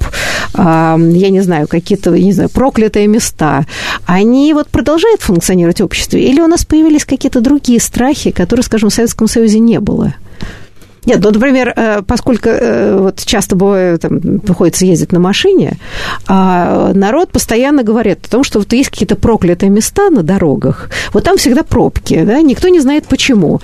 [0.54, 3.66] э, я не знаю, какие-то, не знаю, проклятые места,
[4.06, 6.24] они вот продолжают функционировать в обществе?
[6.24, 10.14] Или у нас появились какие-то другие страхи, которые, скажем, в Советском Союзе не было?
[11.06, 15.78] Нет, ну, например, э, поскольку э, вот часто бывает, там, приходится ездить на машине,
[16.26, 21.22] а народ постоянно говорит о том, что вот есть какие-то проклятые места на дорогах, вот
[21.24, 23.60] там всегда пробки, да, никто не знает почему.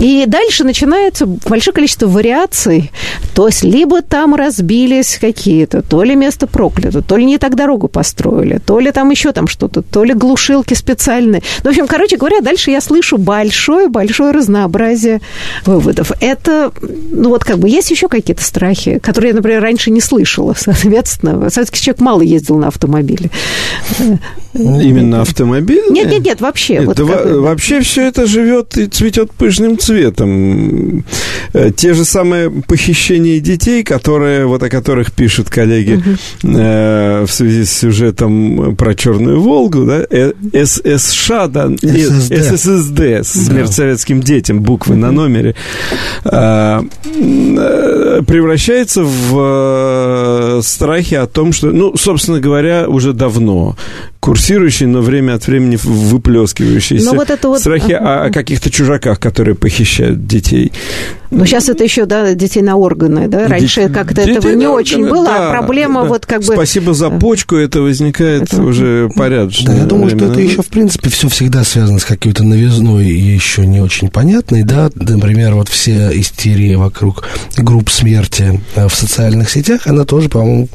[0.00, 2.92] И дальше начинается большое количество вариаций,
[3.34, 7.88] то есть либо там разбились какие-то, то ли место проклято, то ли не так дорогу
[7.88, 11.42] построили, то ли там еще там что-то, то ли глушилки специальные.
[11.64, 15.20] Ну, в общем, короче говоря, дальше я слышу большое-большое разнообразие
[15.66, 16.12] выводов.
[16.20, 20.54] Это ну вот как бы есть еще какие-то страхи, которые я, например, раньше не слышала,
[20.58, 21.50] соответственно.
[21.50, 23.30] Советский человек мало ездил на автомобиле.
[24.54, 25.82] Именно автомобиль?
[25.90, 26.74] Нет, нет, нет, вообще.
[26.74, 27.26] Нет, вот да как...
[27.26, 31.04] Вообще все это живет и цветет пышным цветом.
[31.52, 36.56] Э, те же самые похищения детей, которые, вот о которых пишут коллеги угу.
[36.56, 43.66] э, в связи с сюжетом про Черную Волгу, да, э, ССШ, да, ССД, СССД смерть
[43.66, 43.72] да.
[43.72, 45.56] советским детям, буквы на номере.
[46.24, 46.73] Э, Э,
[48.26, 53.76] превращается в э, страхи о том, что, ну, собственно говоря, уже давно
[54.24, 57.60] курсирующие, но время от времени выплескивающиеся но вот это вот...
[57.60, 60.72] страхи о, о каких-то чужаках, которые похищают детей.
[61.30, 63.48] Но сейчас это еще, да, детей на органы, да?
[63.48, 63.92] Раньше Дет...
[63.92, 66.08] как-то этого не очень органы, было, а да, а проблема да.
[66.08, 66.54] вот как бы...
[66.54, 68.62] Спасибо за почку, это возникает это...
[68.62, 69.72] уже порядочно.
[69.72, 73.20] Да, я думаю, что это еще, в принципе, все всегда связано с какой-то новизной и
[73.20, 74.90] еще не очень понятной, да?
[74.94, 77.24] Например, вот все истерии вокруг
[77.58, 80.68] групп смерти э, в социальных сетях, она тоже, по-моему,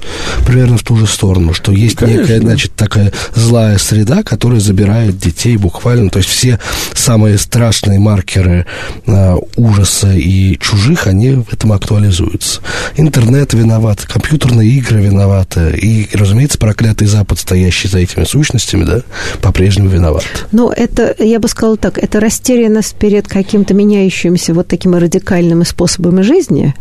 [0.45, 2.21] примерно в ту же сторону, что есть Конечно.
[2.21, 6.09] некая, значит, такая злая среда, которая забирает детей буквально.
[6.09, 6.59] То есть все
[6.93, 8.65] самые страшные маркеры
[9.05, 12.61] э, ужаса и чужих, они в этом актуализуются.
[12.97, 15.77] Интернет виноват, компьютерные игры виноваты.
[15.77, 19.01] И, разумеется, проклятый Запад, стоящий за этими сущностями, да,
[19.41, 20.25] по-прежнему виноват.
[20.51, 26.21] Ну, это, я бы сказала так, это растерянность перед каким-то меняющимся вот такими радикальными способами
[26.21, 26.75] жизни.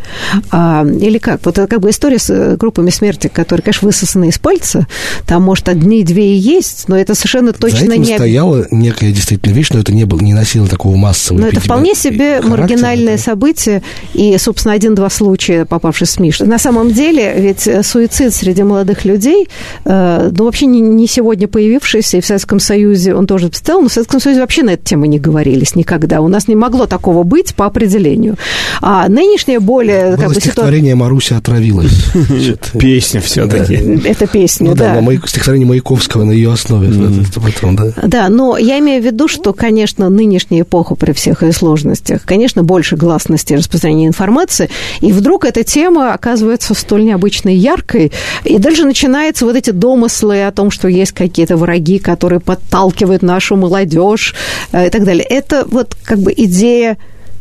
[0.50, 1.44] А, или как?
[1.44, 4.86] Вот как бы история с э, группами смерти, которые, конечно, высосаны из пальца.
[5.26, 8.14] Там, может, одни, две и есть, но это совершенно точно За этим не...
[8.14, 11.94] стояла некая действительно вещь, но это не, было, не носило такого массового Но это вполне
[11.94, 12.50] себе характера.
[12.50, 13.82] маргинальное событие,
[14.14, 16.32] и, собственно, один-два случая, попавшие в СМИ.
[16.40, 19.48] На самом деле, ведь э, суицид среди молодых людей,
[19.84, 23.88] э, ну, вообще не, не сегодня появившийся, и в Советском Союзе он тоже стоял, но
[23.88, 26.20] в Советском Союзе вообще на эту тему не говорились никогда.
[26.20, 28.36] У нас не могло такого быть по определению.
[28.80, 30.08] А нынешняя более...
[30.08, 30.96] Было как бы, стихотворение ситуация...
[30.96, 32.04] «Маруся отравилась».
[32.78, 33.74] Песня все-таки.
[34.04, 35.02] Это песня, ну да.
[35.26, 36.88] Стихотворение Маяковского на ее основе.
[37.34, 37.92] Потом, да.
[38.02, 42.62] да, но я имею в виду, что, конечно, нынешняя эпоха при всех ее сложностях, конечно,
[42.62, 44.70] больше гласности распространения информации,
[45.00, 48.12] и вдруг эта тема оказывается столь необычной яркой,
[48.44, 53.56] и дальше начинаются вот эти домыслы о том, что есть какие-то враги, которые подталкивают нашу
[53.56, 54.34] молодежь
[54.72, 55.24] э, и так далее.
[55.24, 56.98] Это вот как бы идея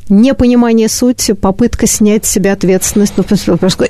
[0.09, 3.13] непонимание сути, попытка снять с себя ответственность.
[3.17, 3.23] Ну,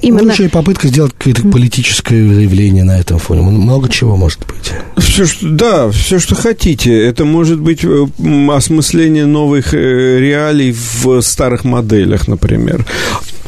[0.01, 0.23] именно...
[0.23, 3.41] Ну, еще и попытка сделать какое-то политическое заявление на этом фоне.
[3.41, 4.73] Много чего может быть.
[4.97, 6.93] Все, что, да, все, что хотите.
[7.05, 8.07] Это может быть э,
[8.49, 12.85] осмысление новых э, реалий в старых моделях, например.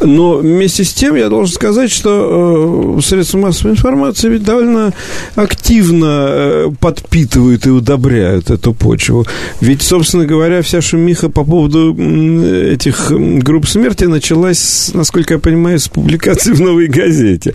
[0.02, 4.94] Но вместе с тем я должен сказать, что э, средства массовой информации ведь довольно
[5.36, 9.26] активно э, подпитывают и удобряют эту почву.
[9.62, 15.88] Ведь, собственно говоря, вся шумиха по поводу этих групп смерти началась, насколько я понимаю, с
[15.88, 17.54] публикации в «Новой газете».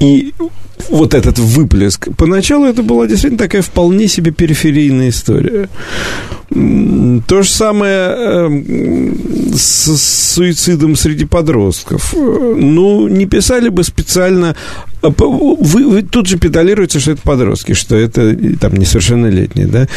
[0.00, 0.34] И
[0.88, 2.08] вот этот выплеск.
[2.16, 5.68] Поначалу это была действительно такая вполне себе периферийная история.
[6.48, 12.14] То же самое эм, с суицидом среди подростков.
[12.14, 14.54] Ну, не писали бы специально...
[15.06, 19.88] А, вы, вы тут же педалируете, что это подростки, что это там несовершеннолетние, да?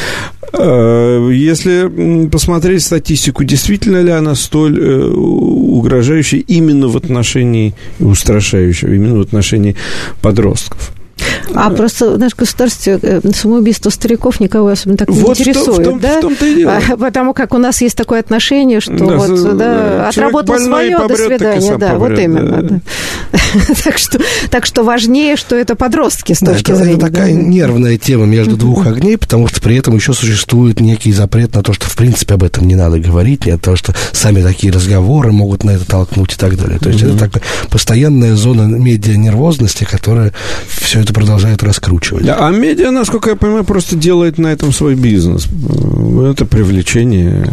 [0.53, 9.17] А, если посмотреть статистику, действительно ли она столь э, угрожающая именно в отношении, устрашающая именно
[9.17, 9.75] в отношении
[10.21, 10.91] подростков?
[11.53, 15.83] А просто в нашем государстве э, самоубийство стариков никого особенно так не вот интересует, в
[15.83, 16.17] том, да?
[16.17, 16.79] В том-то и дело.
[16.89, 20.97] А, потому как у нас есть такое отношение, что да, вот, да, да отработал свое,
[21.07, 22.61] до свидания, да, помрет, вот именно.
[22.61, 22.69] Да.
[22.69, 23.39] Да.
[23.83, 26.97] так, что, так что важнее, что это подростки с точки это, зрения.
[26.97, 27.41] Это такая да.
[27.41, 31.73] нервная тема между двух огней, потому что при этом еще существует некий запрет на то,
[31.73, 35.31] что в принципе об этом не надо говорить, не от того, что сами такие разговоры
[35.31, 36.79] могут на это толкнуть и так далее.
[36.79, 40.33] То есть это такая постоянная зона медиа-нервозности, которая
[40.67, 42.25] все это продолжает продолжают раскручивать.
[42.27, 45.47] А медиа, насколько я понимаю, просто делает на этом свой бизнес.
[46.31, 47.45] Это привлечение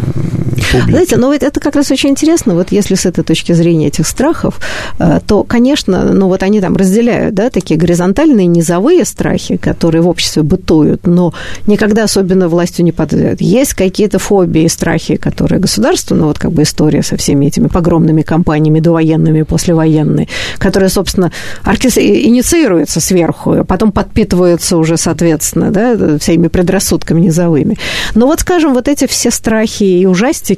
[0.72, 0.90] публики.
[0.90, 4.60] Знаете, ну это как раз очень интересно, вот если с этой точки зрения этих страхов,
[4.98, 10.08] э, то, конечно, ну вот они там разделяют, да, такие горизонтальные низовые страхи, которые в
[10.08, 11.32] обществе бытуют, но
[11.66, 13.40] никогда особенно властью не подвергают.
[13.40, 18.22] Есть какие-то фобии, страхи, которые государство, ну вот как бы история со всеми этими погромными
[18.22, 21.32] кампаниями довоенными, послевоенные, которые, собственно,
[21.64, 27.78] инициируются сверху, а потом подпитываются уже, соответственно, да, всеми предрассудками низовыми.
[28.14, 30.55] Но вот, скажем, вот эти все страхи и ужастики,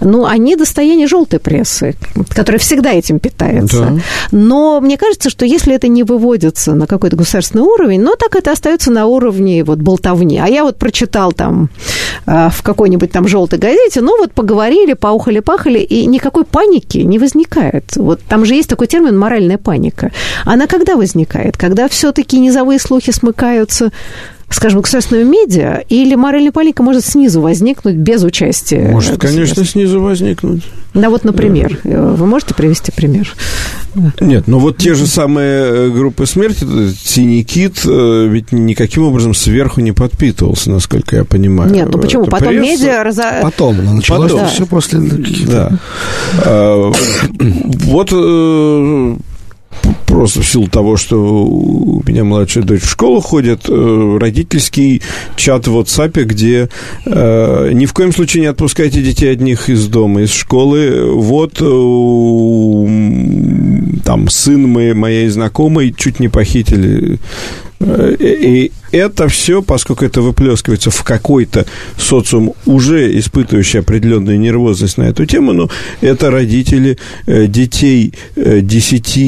[0.00, 1.94] ну, они достояние желтой прессы,
[2.30, 3.84] которая всегда этим питается.
[3.84, 4.00] Да.
[4.32, 8.52] Но мне кажется, что если это не выводится на какой-то государственный уровень, ну, так это
[8.52, 10.38] остается на уровне вот болтовни.
[10.38, 11.70] А я вот прочитал там
[12.26, 17.96] а, в какой-нибудь там желтой газете, ну, вот поговорили, поухали-пахали, и никакой паники не возникает.
[17.96, 20.12] Вот там же есть такой термин «моральная паника».
[20.44, 21.56] Она когда возникает?
[21.56, 23.90] Когда все-таки низовые слухи смыкаются
[24.50, 28.88] скажем, государственного медиа, или моральная паника может снизу возникнуть без участия?
[28.88, 30.64] Может, конечно, снизу возникнуть.
[30.94, 33.30] Да, вот, например, вы можете привести пример?
[34.20, 36.64] Нет, ну вот те же самые э, группы смерти,
[37.02, 41.70] «Синий кит», э, ведь никаким образом сверху не подпитывался, насколько я понимаю.
[41.72, 42.26] Нет, ну почему?
[42.26, 42.62] Потом пресса...
[42.62, 43.02] медиа...
[43.02, 43.40] Раза...
[43.42, 44.48] Потом, но началось Потом.
[44.48, 45.00] все после...
[45.46, 45.78] Да.
[46.44, 49.16] Вот э,
[50.08, 55.02] просто в силу того, что у меня младшая дочь в школу ходит, э, родительский
[55.36, 56.68] чат в WhatsApp, где
[57.04, 61.12] э, ни в коем случае не отпускайте детей одних из дома, из школы.
[61.12, 61.64] Вот э,
[64.04, 67.18] там сын моей, моей знакомой чуть не похитили
[67.80, 75.26] и это все, поскольку это выплескивается в какой-то социум, уже испытывающий определенную нервозность на эту
[75.26, 79.20] тему, но это родители э, детей 10 э,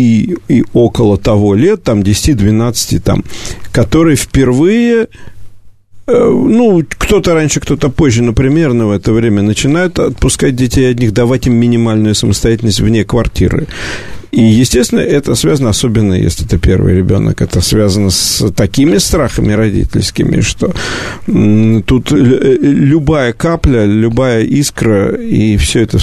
[0.49, 3.25] и около того лет, там 10-12, там,
[3.71, 5.09] которые впервые
[6.07, 11.13] э, ну, кто-то раньше, кто-то позже, но примерно в это время начинают отпускать детей одних,
[11.13, 13.69] давать им минимальную самостоятельность вне квартиры.
[14.33, 20.41] И, естественно, это связано, особенно если это первый ребенок, это связано с такими страхами родительскими,
[20.41, 20.73] что
[21.27, 25.99] тут любая капля, любая искра, и все это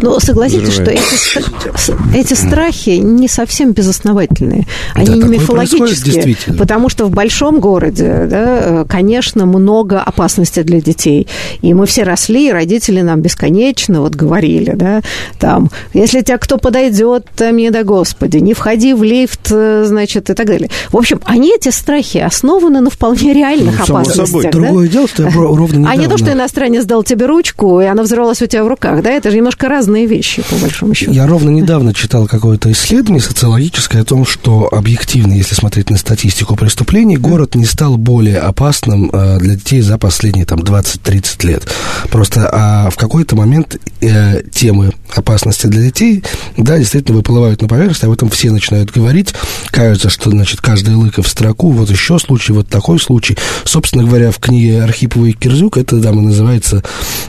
[0.00, 4.66] Ну, согласитесь, что эти, эти страхи не совсем безосновательные.
[4.94, 6.36] Они да, не мифологические.
[6.58, 11.28] Потому что в большом городе, да, конечно, много опасности для детей.
[11.62, 15.02] И мы все росли, и родители нам бесконечно вот говорили, да,
[15.38, 20.30] там, если тебя кто подойдет, там, мне да Господи, не входи в лифт, э, значит,
[20.30, 20.70] и так далее.
[20.90, 24.26] В общем, они, эти страхи, основаны на вполне реальных ну, опасностях.
[24.26, 24.44] Собой.
[24.44, 24.50] Да?
[24.50, 25.90] Другое дело, что я ровно недавно...
[25.90, 29.02] А не то, что иностранец дал тебе ручку, и она взорвалась у тебя в руках,
[29.02, 29.10] да?
[29.10, 31.12] Это же немножко разные вещи, по большому счету.
[31.12, 36.56] Я ровно недавно читал какое-то исследование социологическое о том, что объективно, если смотреть на статистику
[36.56, 41.68] преступлений, город не стал более опасным э, для детей за последние там 20-30 лет.
[42.10, 46.24] Просто а в какой-то момент э, темы опасности для детей,
[46.56, 49.34] да, действительно выплывают выплывает на поверхность, об этом все начинают говорить.
[49.70, 53.36] Кажется, что, значит, каждый лыка в строку, вот еще случай, вот такой случай.
[53.64, 56.82] Собственно говоря, в книге Архипова и Кирзюк это, и называется,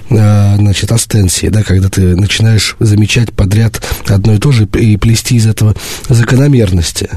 [0.10, 5.36] а, значит, астенсия, да, когда ты начинаешь замечать подряд одно и то же и плести
[5.36, 5.76] из этого
[6.10, 7.10] закономерности.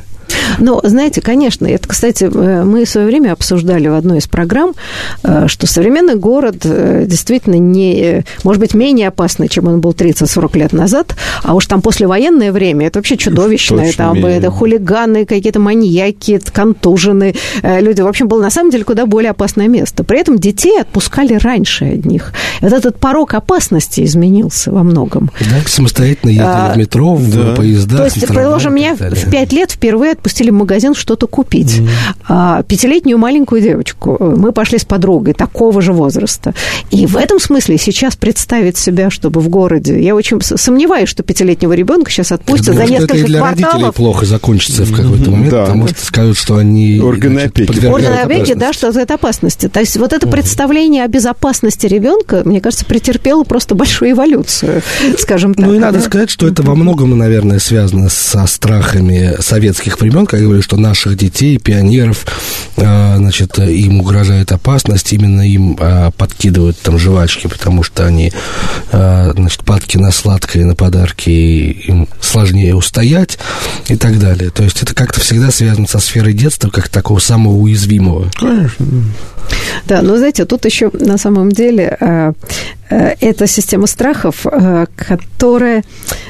[0.59, 4.75] Ну, знаете, конечно, это, кстати, э, мы в свое время обсуждали в одной из программ,
[5.23, 10.59] э, что современный город э, действительно не, может быть, менее опасный, чем он был 30-40
[10.59, 14.39] лет назад, а уж там послевоенное время это вообще чудовищное, Точно там менее.
[14.39, 18.01] это хулиганы, какие-то маньяки, контужены люди.
[18.01, 20.05] В общем, было на самом деле куда более опасное место.
[20.05, 22.33] При этом детей отпускали раньше одних.
[22.61, 25.31] Вот этот порог опасности изменился во многом.
[25.41, 27.55] Да, самостоятельно ездили а, в метро, в да.
[27.55, 27.99] поездах.
[27.99, 31.81] То есть, предположим, меня в 5 лет впервые отпустили пошли в магазин что-то купить.
[32.29, 32.67] Mm-hmm.
[32.67, 36.55] Пятилетнюю маленькую девочку мы пошли с подругой такого же возраста.
[36.91, 40.01] И в этом смысле сейчас представить себя, чтобы в городе...
[40.03, 43.73] Я очень сомневаюсь, что пятилетнего ребенка сейчас отпустят за несколько это и для кварталов.
[43.73, 45.65] родителей плохо закончится в какой-то момент, да.
[45.65, 47.01] потому что скажут, что они...
[47.01, 47.87] Органы опеки.
[47.87, 49.69] Органы опеки, да, что это опасности.
[49.69, 54.83] То есть вот это представление о безопасности ребенка, мне кажется, претерпело просто большую эволюцию,
[55.19, 55.67] скажем так.
[55.67, 60.41] Ну и надо сказать, что это во многом, наверное, связано со страхами советских времен, как
[60.41, 62.27] я говорю, что наших детей, пионеров,
[62.77, 68.33] а, значит, им угрожает опасность, именно им а, подкидывают там жвачки, потому что они,
[68.93, 73.39] а, значит, падки на сладкое, на подарки, им сложнее устоять
[73.89, 74.51] и так далее.
[74.51, 78.31] То есть это как-то всегда связано со сферой детства, как такого самого уязвимого.
[78.35, 78.87] Конечно.
[79.87, 82.33] Да, но знаете, тут еще на самом деле э,
[82.84, 85.85] э, это система страхов, э, которая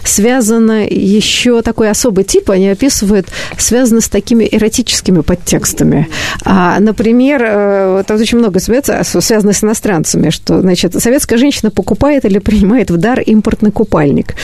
[0.05, 3.29] связана еще такой особый тип, они описывают,
[3.59, 6.09] связана с такими эротическими подтекстами.
[6.45, 12.91] А, например, там очень много связано с иностранцами, что, значит, советская женщина покупает или принимает
[12.91, 14.35] в дар импортный купальник.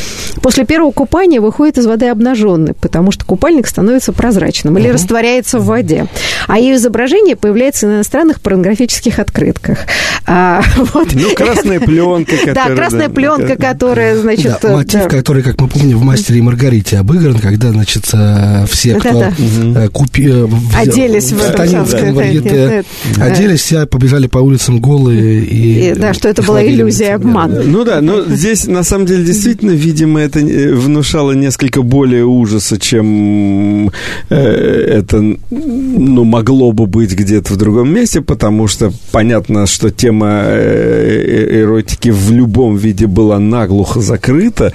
[0.43, 4.95] После первого купания выходит из воды обнаженный, потому что купальник становится прозрачным или uh-huh.
[4.95, 6.07] растворяется в воде.
[6.47, 9.81] А ее изображение появляется на иностранных порнографических открытках.
[10.27, 11.09] А, вот.
[11.13, 11.81] Ну, красная
[12.11, 12.69] пленка, которая...
[12.69, 14.59] Да, красная пленка, которая, значит...
[14.63, 15.09] Да, мотив, да.
[15.09, 19.33] который, как мы помним, в «Мастере и Маргарите» обыгран, когда, значит, э, все, кто да,
[19.75, 19.89] да.
[19.89, 20.31] купи...
[20.77, 22.85] Оделись в, в Станинском варьете,
[23.19, 25.45] оделись, все побежали по улицам голые.
[25.45, 27.71] И, и, да, что это была иллюзия, обман.
[27.71, 32.79] Ну да, но здесь, на самом деле, действительно, видимо, это э, внушало несколько более ужаса,
[32.79, 33.91] чем
[34.29, 40.43] э, это ну, могло бы быть где-то в другом месте, потому что понятно, что тема
[40.45, 44.73] э, эротики в любом виде была наглухо закрыта.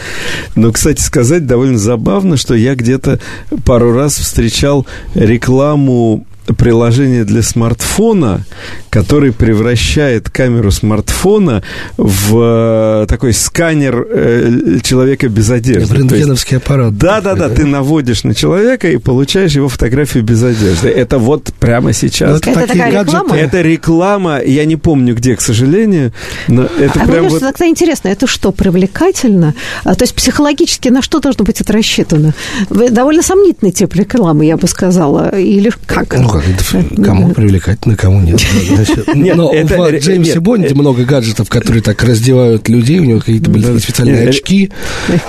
[0.56, 3.20] Но, кстати сказать, довольно забавно, что я где-то
[3.66, 8.46] пару раз встречал рекламу приложение для смартфона,
[8.90, 11.64] который превращает камеру смартфона
[11.98, 15.94] в э, такой сканер э, человека без одежды.
[15.94, 16.98] В рентгеновский аппарат.
[16.98, 20.90] Да, да, да, ты наводишь на человека и получаешь его фотографию без одежды.
[20.90, 22.40] Это вот прямо сейчас.
[22.40, 23.18] Это, это такая гаджеты.
[23.18, 23.38] реклама?
[23.38, 26.14] Это реклама, я не помню где, к сожалению,
[26.48, 27.40] но это а прям вот...
[27.40, 29.54] тогда интересно, это что, привлекательно?
[29.84, 32.34] А, то есть психологически на что должно быть это рассчитано?
[32.70, 35.30] Довольно сомнительный тип рекламы, я бы сказала.
[35.30, 36.18] Или как?
[36.18, 38.42] Ну, как, кому привлекательно, кому нет.
[39.16, 43.06] Нет, Но это, в Джеймсе нет, Бонде это, много гаджетов, которые так раздевают людей, у
[43.06, 44.72] него какие-то были да, специальные нет, очки.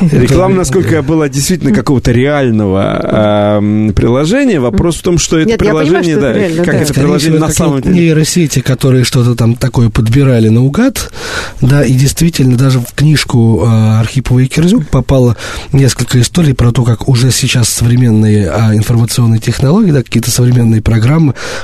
[0.00, 4.60] Реклама, насколько была действительно какого-то реального э, приложения.
[4.60, 6.80] Вопрос в том, что это нет, приложение, понимаю, да, это реально, как да.
[6.80, 7.94] это приложение на самом деле.
[7.94, 11.12] Нейросети, которые что-то там такое подбирали наугад,
[11.60, 15.36] да, и действительно даже в книжку э, Архипова и Кирзюк попало
[15.72, 20.95] несколько историй про то, как уже сейчас современные э, информационные технологии, да, какие-то современные программы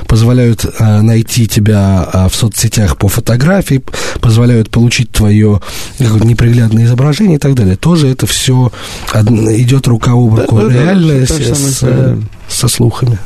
[0.07, 3.81] позволяют э, найти тебя а, в соцсетях по фотографии,
[4.21, 5.61] позволяют получить твое
[5.99, 7.75] неприглядное изображение и так далее.
[7.75, 8.71] Тоже это все
[9.13, 10.59] идет рука об руку.
[10.61, 12.17] Да, Реальное да, с, с,
[12.49, 13.17] со слухами.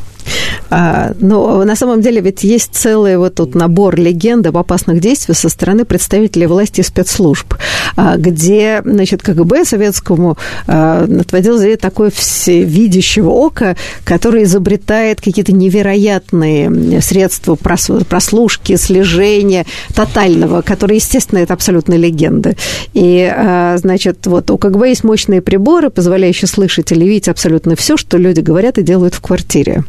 [0.70, 5.38] А, но на самом деле ведь есть целый вот тут набор легенд об опасных действиях
[5.38, 7.54] со стороны представителей власти и спецслужб,
[7.96, 17.02] а, где, значит, КГБ советскому а, отводил за такое всевидящего ока, который изобретает какие-то невероятные
[17.02, 22.56] средства прослушки, слежения тотального, которые, естественно, это абсолютно легенды.
[22.94, 27.98] И, а, значит, вот у КГБ есть мощные приборы, позволяющие слышать или видеть абсолютно все,
[27.98, 29.84] что люди говорят и делают в квартире.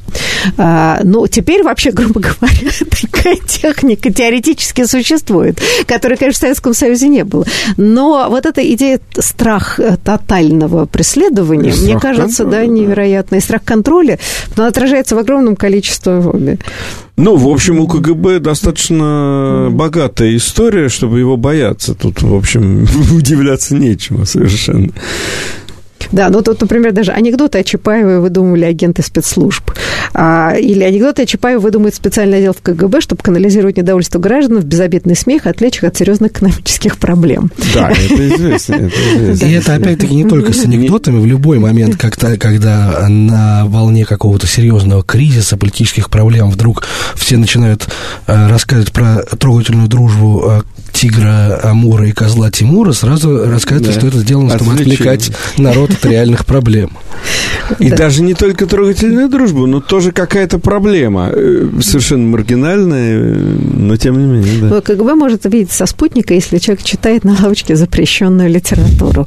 [0.56, 7.08] А, ну, теперь вообще, грубо говоря, такая техника теоретически существует, которой, конечно, в Советском Союзе
[7.08, 7.44] не было.
[7.76, 13.40] Но вот эта идея страх э, тотального преследования, и мне кажется, да, невероятный.
[13.40, 14.18] страх контроля,
[14.56, 16.58] но отражается в огромном количестве хобби.
[17.16, 21.94] Ну, в общем, у КГБ достаточно богатая история, чтобы его бояться.
[21.94, 24.92] Тут, в общем, удивляться нечему совершенно.
[26.12, 29.70] Да, ну тут, например, даже анекдоты о Чапаеве выдумывали агенты спецслужб.
[30.14, 34.64] А, или анекдоты о Чапаеве выдумывает специальный отдел в КГБ, чтобы канализировать недовольство граждан в
[34.64, 37.50] безобидный смех отвлечь их от серьезных экономических проблем.
[37.74, 38.74] Да, это известно.
[38.74, 39.46] Это известно.
[39.46, 41.18] И это, опять-таки, не только с анекдотами.
[41.18, 46.84] В любой момент, когда, когда на волне какого-то серьезного кризиса, политических проблем, вдруг
[47.14, 47.88] все начинают
[48.26, 50.60] э, рассказывать про трогательную дружбу э,
[50.98, 53.98] тигра Амура и козла Тимура, сразу рассказывается, да.
[54.00, 56.90] что это сделано, чтобы отвлекать народ от реальных проблем.
[57.78, 61.30] И даже не только трогательная дружба, но тоже какая-то проблема.
[61.32, 64.80] Э, совершенно маргинальная, но тем не менее, да.
[64.80, 69.26] КГБ может видеть со спутника, если человек читает на лавочке запрещенную литературу.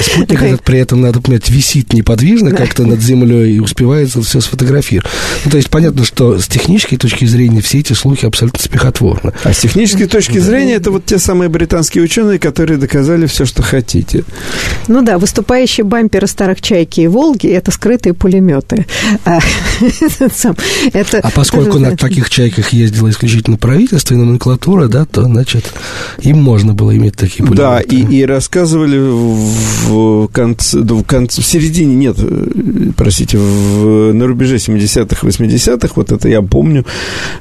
[0.00, 5.10] Спутник этот при этом, надо понять, висит неподвижно как-то над землей и успевает все сфотографировать.
[5.44, 9.32] Ну, то есть понятно, что с технической точки зрения все эти слухи абсолютно смехотворны.
[9.42, 13.62] А с технической точки зрения это вот те самые британские ученые, которые доказали все, что
[13.62, 14.24] хотите.
[14.88, 18.86] Ну да, выступающие бамперы старых «Чайки» и «Волги»— это скрытые пулеметы.
[19.24, 19.38] А,
[20.92, 25.72] это, а поскольку на таких «Чайках» ездило исключительно правительство и номенклатура, да, то, значит,
[26.20, 27.56] им можно было иметь такие пулеметы.
[27.56, 32.16] Да, и, и рассказывали в, конце, в, конце, в середине, нет,
[32.96, 36.84] простите, в, на рубеже 70-х, 80-х, вот это я помню,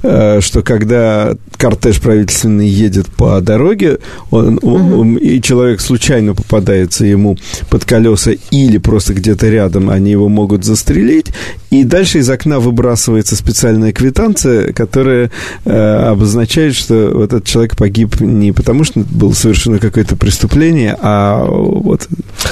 [0.03, 3.99] э, что когда кортеж правительственный едет по дороге,
[4.31, 5.01] он, угу.
[5.01, 7.37] он, и человек случайно попадается ему
[7.69, 11.27] под колеса или просто где-то рядом, они его могут застрелить,
[11.69, 15.31] и дальше из окна выбрасывается специальная квитанция, которая
[15.65, 21.45] э, обозначает, что вот этот человек погиб не потому, что было совершено какое-то преступление, а
[21.45, 22.07] вот...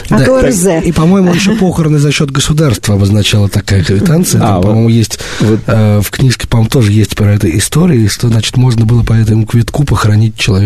[0.09, 4.41] А да, так, и, по-моему, еще похороны за счет государства обозначала такая квитанция.
[4.41, 5.59] А, Там, вот, по-моему, есть вот.
[5.67, 9.45] э, в книжке, по-моему, тоже есть про это история, что, значит, можно было по этому
[9.45, 10.60] квитку похоронить человека.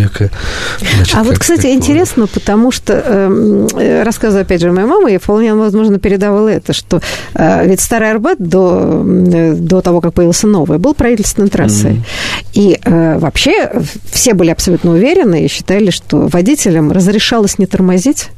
[0.95, 1.73] Значит, а вот, кстати, такое.
[1.73, 6.73] интересно, потому что эм, э, рассказы, опять же, моей мамы, я вполне, возможно, передавала это,
[6.73, 7.01] что
[7.33, 11.93] э, ведь Старый Арбат до, э, до того, как появился новый, был правительственной трассой.
[11.93, 12.45] Mm-hmm.
[12.53, 13.71] И э, вообще
[14.11, 18.29] все были абсолютно уверены и считали, что водителям разрешалось не тормозить,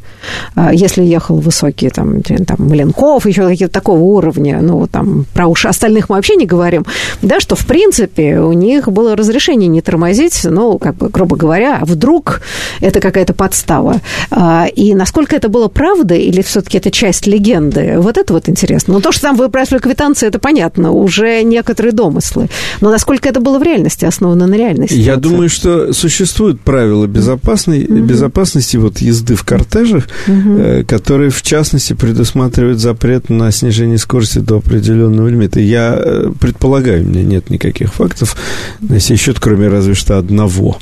[0.72, 6.09] если ехал высокий, там, там Маленков, еще какие-то такого уровня, ну, там, про уши остальных
[6.09, 6.86] мы вообще не говорим,
[7.22, 11.80] да, что, в принципе, у них было разрешение не тормозить, ну, как бы, грубо говоря,
[11.82, 12.41] а вдруг
[12.82, 14.01] это какая-то подстава.
[14.32, 18.95] А, и насколько это было правдой, или все-таки это часть легенды, вот это вот интересно.
[18.95, 22.49] Ну, то, что там выбрасывали квитанции, это понятно, уже некоторые домыслы.
[22.82, 24.95] Но насколько это было в реальности, основано на реальности?
[24.95, 27.99] Я думаю, что существуют правила безопасной, mm-hmm.
[28.01, 30.84] безопасности вот езды в кортежах, угу.
[30.88, 35.59] который, в частности, предусматривает запрет на снижение скорости до определенного лимита.
[35.59, 38.36] Я э, предполагаю, у меня нет никаких фактов
[38.80, 40.78] на сей счет, кроме разве что одного,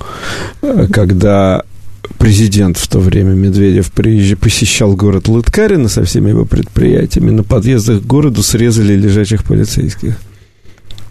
[0.62, 1.64] э, когда
[2.18, 8.02] президент в то время Медведев приезжал, посещал город Лыткарина со всеми его предприятиями, на подъездах
[8.02, 10.18] к городу срезали лежачих полицейских.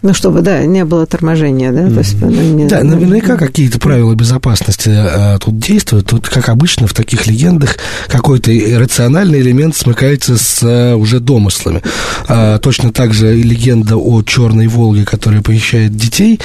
[0.05, 1.89] Ну, чтобы, да, не было торможения, да?
[1.89, 6.09] То есть, не, да, наверняка какие-то правила безопасности а, тут действуют.
[6.09, 7.79] Тут, как обычно, в таких легендах
[8.09, 11.81] какой-то рациональный элемент смыкается с а, уже домыслами.
[12.29, 16.39] А, точно так же и легенда о черной Волге, которая похищает детей,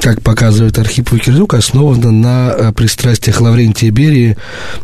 [0.00, 4.36] как показывает Архип Викерзук, основана на а, пристрастиях Лаврентия Берии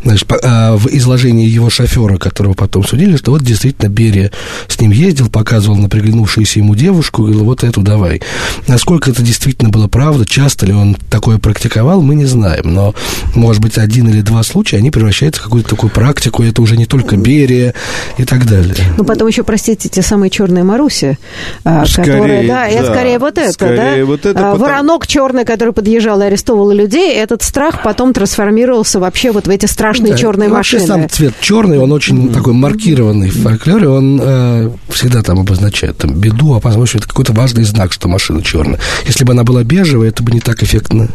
[0.02, 4.32] значит, по, а, в изложении его шофера, которого потом судили, что вот действительно Берия
[4.66, 8.66] с ним ездил, показывал на приглянувшуюся ему девушку, говорил, вот эту давай мной.
[8.66, 12.74] Насколько это действительно было правда, часто ли он такое практиковал, мы не знаем.
[12.74, 12.94] Но,
[13.34, 16.76] может быть, один или два случая, они превращаются в какую-то такую практику, и это уже
[16.76, 17.74] не только Берия
[18.18, 18.74] и так далее.
[18.96, 21.18] Ну, потом еще, простите, те самые черные Маруси,
[21.64, 24.04] а, скорее, которые, да, да, это скорее вот это, скорее да?
[24.06, 24.58] Вот это, а, потом...
[24.60, 29.66] Воронок черный, который подъезжал и арестовывал людей, этот страх потом трансформировался вообще вот в эти
[29.66, 31.02] страшные да, черные вообще машины.
[31.02, 32.34] сам цвет черный, он очень mm-hmm.
[32.34, 37.64] такой маркированный в фольклоре, он э, всегда там обозначает там, беду, опасность, это какой-то важный
[37.64, 38.78] знак, что что машина черная.
[39.06, 41.08] Если бы она была бежевая, это бы не так эффектно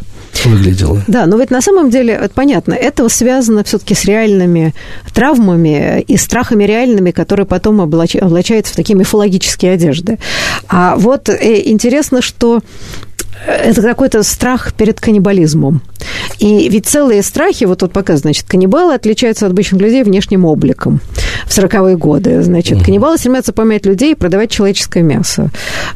[0.45, 1.03] выглядело.
[1.07, 4.73] Да, но ведь на самом деле, это понятно, это связано все-таки с реальными
[5.13, 10.19] травмами и страхами реальными, которые потом облачаются в такие мифологические одежды.
[10.67, 12.61] А вот э, интересно, что
[13.47, 15.81] это какой-то страх перед каннибализмом.
[16.39, 20.99] И ведь целые страхи, вот тут пока, значит, каннибалы отличаются от обычных людей внешним обликом
[21.45, 22.41] в 40-е годы.
[22.41, 22.85] Значит, угу.
[22.85, 25.49] каннибалы стремятся помять людей и продавать человеческое мясо.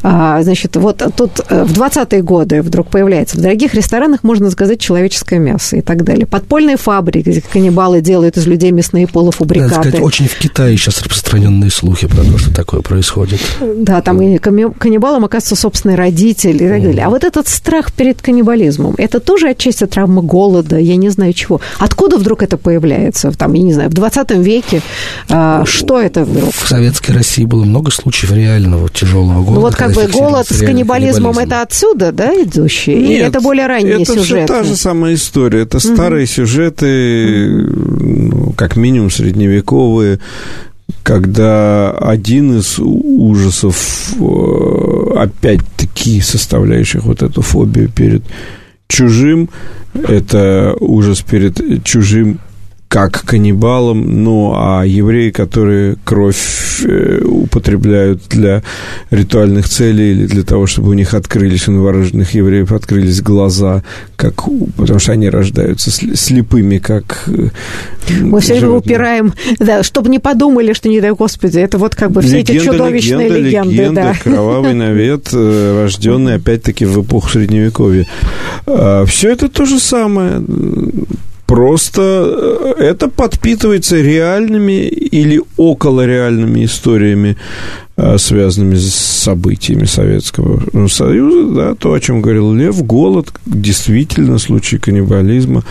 [0.03, 4.80] А, значит, вот тут э, в 20-е годы вдруг появляется, в дорогих ресторанах можно заказать
[4.80, 6.26] человеческое мясо и так далее.
[6.26, 9.76] Подпольные фабрики, где каннибалы делают из людей мясные полуфабрикаты.
[9.76, 13.39] Надо сказать, очень в Китае сейчас распространенные слухи про то, что такое происходит.
[13.59, 17.05] Да, там и каннибалам оказывается собственный родитель и так далее.
[17.05, 21.61] А вот этот страх перед каннибализмом, это тоже отчасти травма голода, я не знаю чего.
[21.80, 23.32] Откуда вдруг это появляется?
[23.32, 24.82] Там, я не знаю, в 20 веке
[25.30, 26.53] а, что это вдруг?
[26.53, 29.51] В Советской России было много случаев реального тяжелого голода.
[29.53, 32.95] Ну вот как бы голод с каннибализмом это отсюда, да, идущий?
[32.95, 34.41] Нет, Или это более ранние это сюжеты?
[34.41, 35.61] Это та же самая история.
[35.61, 36.32] Это старые угу.
[36.32, 40.20] сюжеты, ну, как минимум средневековые,
[41.04, 48.24] когда один из ужасов, э, опять-таки, составляющих вот эту фобию перед
[48.88, 49.50] чужим,
[49.94, 52.40] это ужас перед чужим
[52.96, 58.64] как каннибалам, ну, а евреи, которые кровь э, употребляют для
[59.12, 63.84] ритуальных целей или для того, чтобы у них открылись, у новорожденных евреев открылись глаза,
[64.16, 64.43] как,
[64.78, 67.50] потому что они рождаются слепыми, как э,
[68.22, 72.12] Мы все время упираем, да, чтобы не подумали, что, не дай Господи, это вот как
[72.12, 73.74] бы все легенда, эти чудовищные легенда, легенды.
[73.74, 74.16] Легенда, да.
[74.24, 78.08] кровавый навет, э, рожденный опять-таки в эпоху Средневековья.
[78.66, 80.41] А, все это то же самое
[81.46, 82.02] Просто
[82.78, 87.38] э, это подпитывается реальными или около реальными историями
[88.18, 95.64] связанными с событиями Советского Союза, да, то, о чем говорил Лев, голод, действительно, случай каннибализма.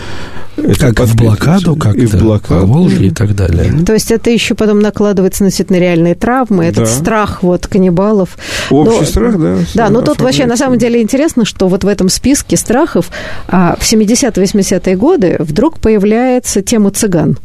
[0.56, 2.66] Это как в блокаду, как и в блокаду.
[2.66, 3.72] Волжье и так далее.
[3.84, 6.90] То есть это еще потом накладывается на реальные травмы, этот да.
[6.90, 8.38] страх вот каннибалов.
[8.70, 9.56] Общий но, страх, да.
[9.74, 13.10] Да, но тут вообще на самом деле интересно, что вот в этом списке страхов
[13.48, 17.38] а, в 70-80-е годы вдруг появляется тема цыган,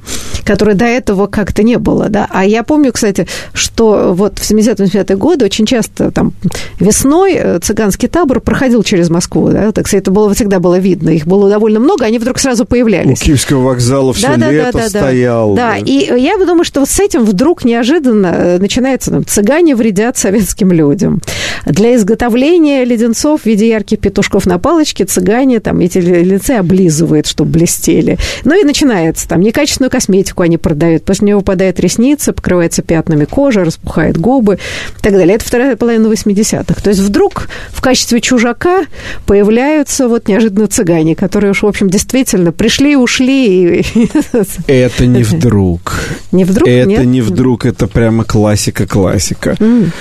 [0.43, 2.27] которой до этого как-то не было, да.
[2.29, 6.33] А я помню, кстати, что вот в 70 70-85 годы очень часто там
[6.79, 11.09] весной э, цыганский табор проходил через Москву, да, так сказать, это было, всегда было видно,
[11.09, 13.21] их было довольно много, они вдруг сразу появлялись.
[13.21, 15.55] У Киевского вокзала все да, лето да, да, стоял.
[15.55, 19.75] Да, да, и я думаю, что вот с этим вдруг неожиданно э, начинается, там, цыгане
[19.75, 21.21] вредят советским людям.
[21.65, 27.51] Для изготовления леденцов в виде ярких петушков на палочке цыгане там эти леденцы облизывают, чтобы
[27.51, 28.17] блестели.
[28.43, 33.63] Ну и начинается там некачественную косметику они продают, после нее выпадает ресница, покрывается пятнами кожа,
[33.63, 34.58] распухает губы
[34.97, 35.35] и так далее.
[35.35, 36.81] Это вторая половина 80-х.
[36.81, 38.83] То есть вдруг в качестве чужака
[39.25, 43.85] появляются вот неожиданно цыгане, которые уж, в общем, действительно пришли, ушли.
[44.67, 46.03] Это не вдруг.
[46.31, 46.67] Не вдруг?
[46.67, 47.05] Это Нет?
[47.05, 49.55] не вдруг, это прямо классика-классика.
[49.59, 49.91] Mm.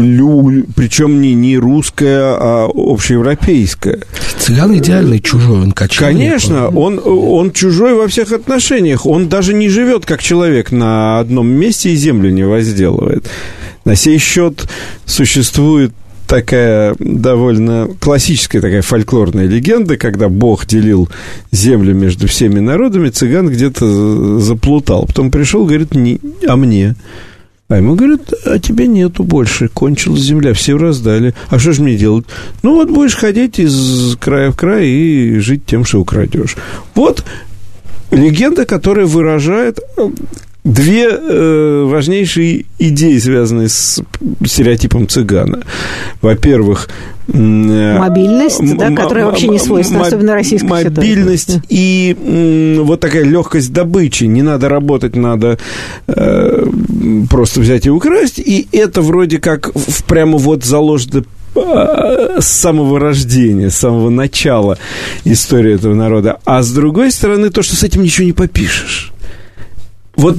[0.00, 0.64] Лю...
[0.74, 4.00] Причем не, не русская, а общеевропейская.
[4.38, 6.18] Цыган идеальный чужой, он кочевник.
[6.18, 9.06] Конечно, он, он чужой во всех отношениях.
[9.06, 13.28] Он даже не живет как человек на одном месте и землю не возделывает делает.
[13.84, 14.68] На сей счет
[15.06, 15.92] существует
[16.26, 21.08] такая довольно классическая такая фольклорная легенда, когда Бог делил
[21.52, 25.06] землю между всеми народами, цыган где-то заплутал.
[25.06, 26.96] Потом пришел, говорит, не, а мне?
[27.68, 31.34] А ему говорят, а тебе нету больше, кончилась земля, все раздали.
[31.48, 32.26] А что же мне делать?
[32.62, 36.56] Ну вот будешь ходить из края в край и жить тем, что украдешь.
[36.94, 37.24] Вот
[38.10, 39.80] легенда, которая выражает
[40.68, 44.02] две э, важнейшие идеи, связанные с
[44.44, 45.62] стереотипом цыгана.
[46.20, 46.90] Во-первых,
[47.32, 51.66] э, Мобильность, да, которая вообще не свойственна, особенно российской Мобильность ситуации.
[51.70, 54.24] и вот такая легкость добычи.
[54.24, 55.58] Не надо работать, надо
[56.06, 56.66] э,
[57.30, 58.38] просто взять и украсть.
[58.38, 59.72] И это вроде как
[60.06, 64.76] прямо вот заложено э, с самого рождения, с самого начала
[65.24, 66.38] истории этого народа.
[66.44, 69.14] А с другой стороны, то, что с этим ничего не попишешь.
[70.18, 70.36] Вот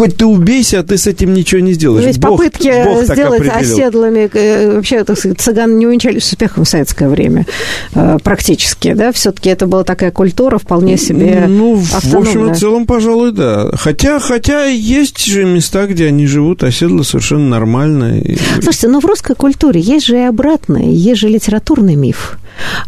[0.00, 2.04] хоть ты убейся, а ты с этим ничего не сделаешь.
[2.04, 6.64] Но ведь Бог, попытки Бог сделать оседлыми, э, вообще, так сказать, цыган не увенчались успехом
[6.64, 7.44] в советское время
[7.94, 9.12] э, практически, да?
[9.12, 12.18] Все-таки это была такая культура вполне себе Ну, автономная.
[12.18, 13.72] в общем и целом, пожалуй, да.
[13.74, 18.22] Хотя, хотя есть же места, где они живут оседло совершенно нормально.
[18.62, 22.38] Слушайте, но в русской культуре есть же и обратное, есть же литературный миф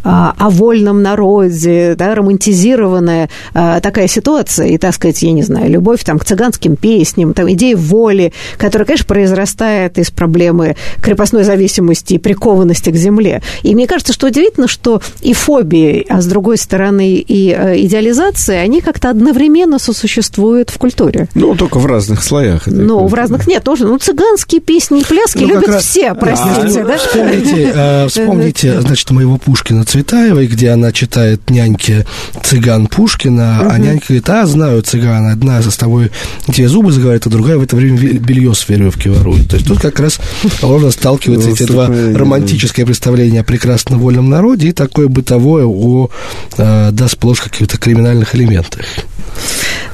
[0.03, 5.71] а, о вольном народе, да, романтизированная а, такая ситуация, и, так сказать, я не знаю,
[5.71, 7.02] любовь там к цыганским песням,
[7.35, 13.43] там идея воли, которая, конечно, произрастает из проблемы крепостной зависимости и прикованности к земле.
[13.63, 18.61] И мне кажется, что удивительно, что и фобии, а с другой стороны и э, идеализация,
[18.61, 21.29] они как-то одновременно сосуществуют в культуре.
[21.35, 22.67] Ну, только в разных слоях.
[22.67, 23.87] Ну, в разных нет, тоже.
[23.87, 25.85] Ну, цыганские песни и пляски ну, любят раз...
[25.85, 26.99] все, простите, а, да?
[26.99, 32.07] Вспомните, э, вспомните, значит, моего Пушкина Цветаевой, где она читает няньке
[32.43, 36.11] цыган Пушкина, а нянька говорит, а, знаю цыгана, одна за тобой
[36.47, 39.49] тебе зубы заговаривает, а другая в это время белье с веревки ворует.
[39.51, 40.21] То есть тут как раз
[40.63, 46.09] можно сталкиваться эти два романтическое представление о прекрасном вольном народе и такое бытовое о,
[46.57, 48.83] э, да, сплошь каких-то криминальных элементах.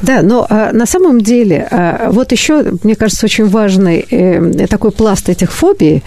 [0.03, 4.93] Да, но а, на самом деле, а, вот еще, мне кажется, очень важный э, такой
[4.93, 6.03] пласт этих фобий,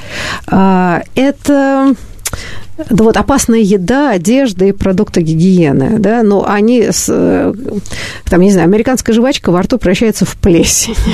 [0.48, 1.94] а, это
[2.90, 7.54] да вот опасная еда, одежда и продукты гигиены, да, но они, с, э,
[8.26, 10.96] там, не знаю, американская жвачка во рту превращается в плесень.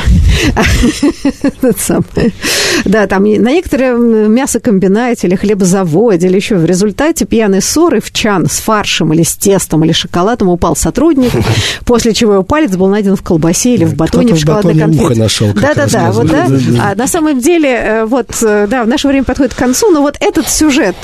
[2.85, 8.47] Да, там на некотором мясокомбинате или хлебозаводе или еще в результате пьяной ссоры в чан
[8.47, 11.31] с фаршем или с тестом или шоколадом упал сотрудник,
[11.85, 15.53] после чего его палец был найден в колбасе или в батоне в шоколадной конфете.
[15.55, 16.47] Да-да-да, вот да.
[16.79, 20.01] А на самом деле, э, вот, э, да, в наше время подходит к концу, но
[20.01, 20.95] вот этот сюжет,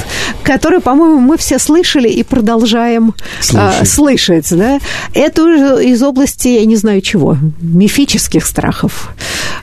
[0.53, 3.81] которую, по-моему, мы все слышали и продолжаем слышать.
[3.81, 4.79] А, слышать да?
[5.13, 9.09] Это уже из области, я не знаю чего, мифических страхов.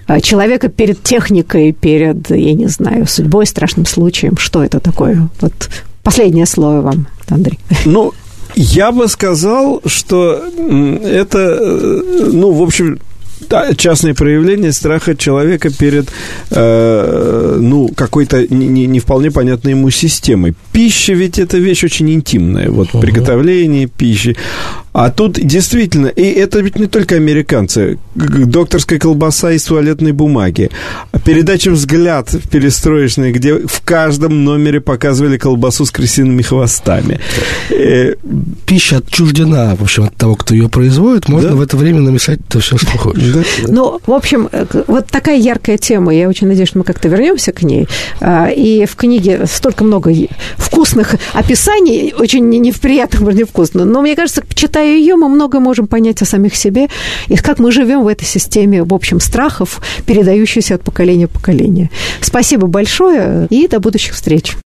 [0.09, 4.36] А, человека перед техникой, перед, я не знаю, судьбой, страшным случаем.
[4.36, 5.28] Что это такое?
[5.41, 5.53] Вот
[6.03, 7.61] последнее слово вам, Андрей.
[7.84, 8.12] Ну,
[8.57, 10.43] я бы сказал, что
[11.05, 12.99] это, э, ну, в общем,
[13.51, 16.09] да, частное проявление страха человека перед,
[16.51, 20.55] э, ну, какой-то не, не вполне понятной ему системой.
[20.72, 22.70] Пища ведь это вещь очень интимная.
[22.70, 23.01] Вот uh-huh.
[23.01, 24.36] приготовление пищи.
[24.92, 30.70] А тут действительно, и это ведь не только американцы, докторская колбаса из туалетной бумаги,
[31.24, 37.20] передача «Взгляд» в перестроечной, где в каждом номере показывали колбасу с крысиными хвостами.
[37.70, 38.14] Э,
[38.66, 41.57] Пища отчуждена, в общем, от того, кто ее производит, можно да?
[41.57, 43.32] в это время намешать то все, что хочешь.
[43.32, 43.39] Да?
[43.66, 47.53] Ну, в общем, э, вот такая яркая тема, я очень надеюсь, что мы как-то вернемся
[47.53, 47.88] к ней.
[48.20, 50.12] А, и в книге столько много
[50.57, 56.22] вкусных описаний, очень неприятных, не вкусных, но мне кажется, читая ее, мы много можем понять
[56.22, 56.88] о самих себе
[57.28, 61.91] и как мы живем в этой системе, в общем, страхов, передающейся от поколения в поколение.
[62.20, 64.57] Спасибо большое и до будущих встреч.